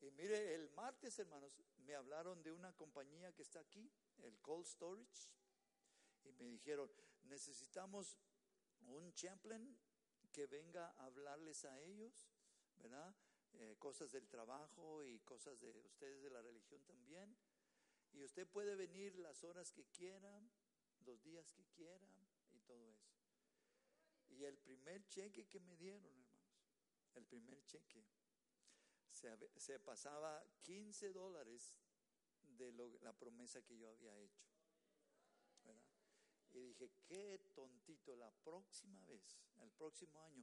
[0.00, 3.90] Y mire, el martes, hermanos, me hablaron de una compañía que está aquí,
[4.22, 5.30] el Cold Storage,
[6.24, 6.90] y me dijeron,
[7.24, 8.16] necesitamos
[8.88, 9.76] un chaplain
[10.32, 12.28] que venga a hablarles a ellos,
[12.76, 13.14] ¿verdad?
[13.54, 17.34] Eh, cosas del trabajo y cosas de ustedes de la religión también.
[18.12, 20.42] Y usted puede venir las horas que quiera,
[21.06, 22.06] los días que quiera
[24.38, 26.46] y el primer cheque que me dieron, hermanos,
[27.14, 28.04] el primer cheque,
[29.10, 31.78] se, se pasaba 15 dólares
[32.42, 34.44] de la promesa que yo había hecho.
[36.52, 40.42] Y dije, qué tontito, la próxima vez, el próximo año,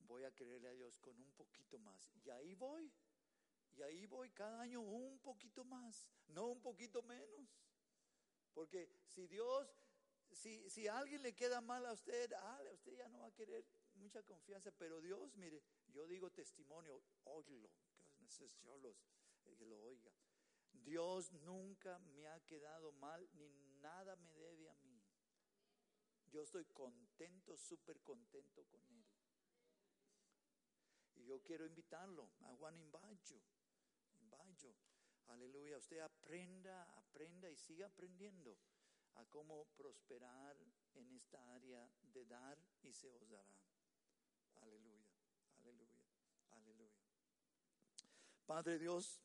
[0.00, 2.10] voy a creerle a Dios con un poquito más.
[2.22, 2.92] Y ahí voy,
[3.72, 7.48] y ahí voy cada año un poquito más, no un poquito menos.
[8.52, 9.74] Porque si Dios,
[10.34, 13.64] si, si alguien le queda mal a usted, ah, usted ya no va a querer
[13.94, 17.70] mucha confianza, pero Dios, mire, yo digo testimonio, óiglo,
[19.42, 20.10] que que lo oiga.
[20.72, 23.48] Dios nunca me ha quedado mal, ni
[23.80, 25.02] nada me debe a mí.
[26.26, 29.06] Yo estoy contento, súper contento con Él.
[31.14, 32.28] Y yo quiero invitarlo.
[32.40, 33.40] a Juan invite
[35.28, 35.78] Aleluya.
[35.78, 38.58] Usted aprenda, aprenda y siga aprendiendo
[39.14, 40.56] a cómo prosperar
[40.94, 43.54] en esta área de dar y se os dará.
[44.56, 45.08] Aleluya,
[45.58, 46.02] aleluya,
[46.50, 47.02] aleluya.
[48.46, 49.20] Padre Dios,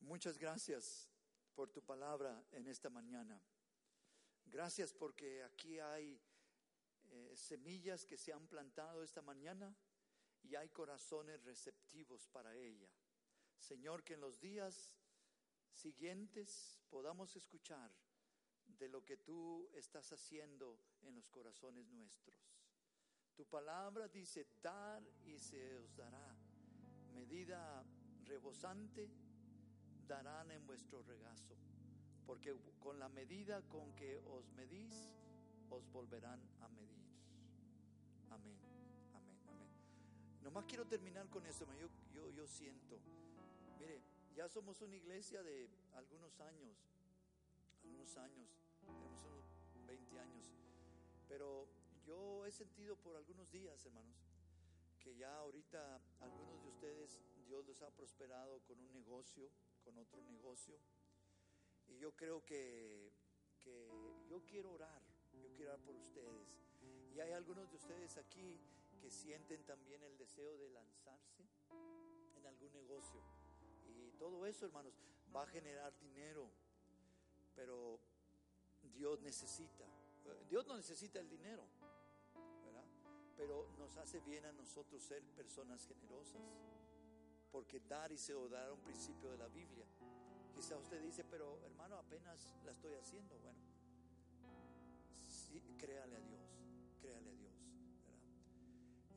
[0.00, 1.10] muchas gracias
[1.54, 3.40] por tu palabra en esta mañana.
[4.46, 6.20] Gracias porque aquí hay
[7.10, 9.74] eh, semillas que se han plantado esta mañana
[10.42, 12.88] y hay corazones receptivos para ella.
[13.58, 14.92] Señor, que en los días
[15.72, 17.90] siguientes podamos escuchar
[18.78, 22.36] de lo que tú estás haciendo en los corazones nuestros.
[23.34, 26.34] Tu palabra dice, dar y se os dará.
[27.14, 27.84] Medida
[28.24, 29.08] rebosante
[30.06, 31.56] darán en vuestro regazo,
[32.26, 35.14] porque con la medida con que os medís,
[35.70, 37.04] os volverán a medir.
[38.30, 38.58] Amén,
[39.14, 39.68] amén, amén.
[40.42, 43.00] Nomás quiero terminar con eso, yo, yo, yo siento,
[43.78, 44.02] mire,
[44.34, 46.76] ya somos una iglesia de algunos años,
[47.82, 48.48] algunos años,
[48.84, 50.52] tenemos unos 20 años,
[51.28, 51.66] pero
[52.06, 54.16] yo he sentido por algunos días, hermanos,
[55.00, 59.50] que ya ahorita algunos de ustedes Dios los ha prosperado con un negocio,
[59.82, 60.78] con otro negocio,
[61.88, 63.12] y yo creo que,
[63.60, 63.88] que
[64.28, 66.58] yo quiero orar, yo quiero orar por ustedes.
[67.14, 68.58] Y hay algunos de ustedes aquí
[69.00, 71.44] que sienten también el deseo de lanzarse
[72.36, 73.20] en algún negocio.
[73.86, 74.94] Y todo eso, hermanos,
[75.34, 76.50] va a generar dinero.
[77.54, 78.00] Pero
[78.92, 79.84] Dios necesita.
[80.48, 81.64] Dios no necesita el dinero,
[82.64, 82.84] ¿verdad?
[83.36, 86.42] Pero nos hace bien a nosotros ser personas generosas.
[87.50, 89.86] Porque dar y se dar un principio de la Biblia.
[90.54, 93.38] Quizá usted dice, pero hermano, apenas la estoy haciendo.
[93.38, 93.58] Bueno,
[95.26, 96.40] sí, créale a Dios,
[97.00, 97.54] créale a Dios.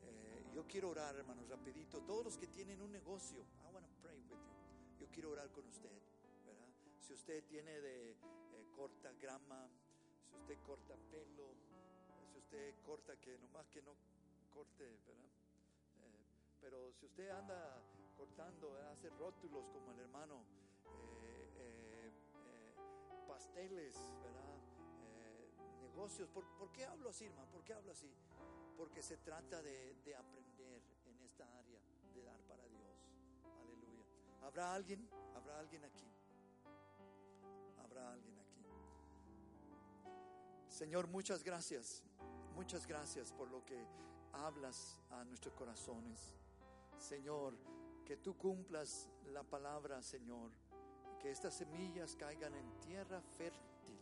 [0.04, 2.02] Eh, yo quiero orar, hermanos, rapidito.
[2.02, 5.00] Todos los que tienen un negocio, I want to pray with you.
[5.00, 5.98] Yo quiero orar con usted.
[7.00, 8.18] Si usted tiene de eh,
[8.78, 9.68] corta grama,
[10.30, 11.48] si usted corta pelo,
[12.32, 13.94] si usted corta que nomás que no
[14.54, 15.32] corte, ¿verdad?
[16.06, 16.22] Eh,
[16.62, 17.82] pero si usted anda
[18.16, 20.46] cortando, hace rótulos como el hermano,
[23.28, 24.48] pasteles, ¿verdad?
[25.82, 26.30] negocios.
[26.30, 27.52] ¿Por, ¿Por, qué hablo así, hermano?
[27.52, 28.12] ¿Por qué hablo así?
[28.76, 31.80] Porque se trata de, de aprender en esta área,
[32.14, 32.88] de dar para Dios.
[33.62, 34.04] Aleluya.
[34.44, 35.10] ¿Habrá alguien?
[35.36, 36.08] ¿Habrá alguien aquí?
[37.78, 38.37] ¿Habrá alguien?
[40.78, 42.04] Señor, muchas gracias.
[42.56, 43.84] Muchas gracias por lo que
[44.32, 46.36] hablas a nuestros corazones.
[47.00, 47.56] Señor,
[48.06, 50.52] que tú cumplas la palabra, Señor.
[51.20, 53.98] Que estas semillas caigan en tierra fértil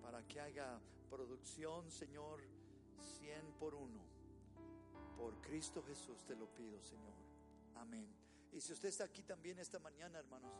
[0.00, 2.40] para que haya producción, Señor,
[3.18, 4.00] cien por uno.
[5.18, 7.12] Por Cristo Jesús te lo pido, Señor.
[7.74, 8.08] Amén.
[8.52, 10.54] Y si usted está aquí también esta mañana, hermanos,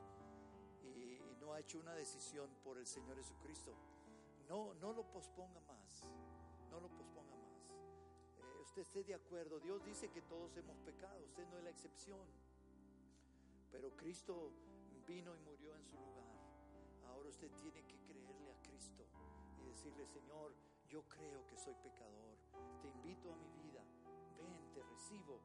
[0.82, 3.74] y, no ha hecho una decisión por el Señor Jesucristo,
[4.50, 6.02] no, no lo posponga más.
[6.70, 7.70] No lo posponga más.
[8.38, 9.60] Eh, usted esté de acuerdo.
[9.60, 11.24] Dios dice que todos hemos pecado.
[11.24, 12.26] Usted no es la excepción.
[13.70, 14.50] Pero Cristo
[15.06, 16.26] vino y murió en su lugar.
[17.06, 19.06] Ahora usted tiene que creerle a Cristo
[19.60, 20.52] y decirle, Señor,
[20.88, 22.36] yo creo que soy pecador.
[22.82, 23.84] Te invito a mi vida.
[24.36, 25.38] Ven, te recibo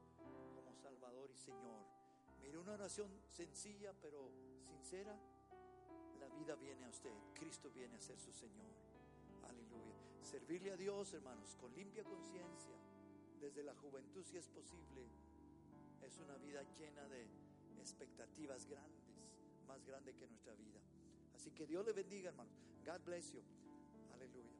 [0.52, 1.86] como Salvador y Señor.
[2.42, 4.32] Mire, una oración sencilla pero
[4.66, 5.16] sincera.
[6.18, 7.14] La vida viene a usted.
[7.34, 8.85] Cristo viene a ser su Señor.
[9.48, 9.94] Aleluya.
[10.22, 12.76] Servirle a Dios, hermanos, con limpia conciencia,
[13.40, 15.06] desde la juventud si es posible,
[16.02, 17.26] es una vida llena de
[17.78, 19.04] expectativas grandes,
[19.66, 20.80] más grande que nuestra vida.
[21.34, 22.52] Así que Dios le bendiga, hermanos.
[22.84, 23.42] God bless you.
[24.14, 24.50] Aleluya.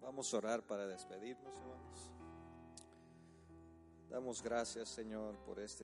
[0.00, 2.12] Vamos a orar para despedirnos, hermanos.
[4.08, 5.74] Damos gracias, Señor, por este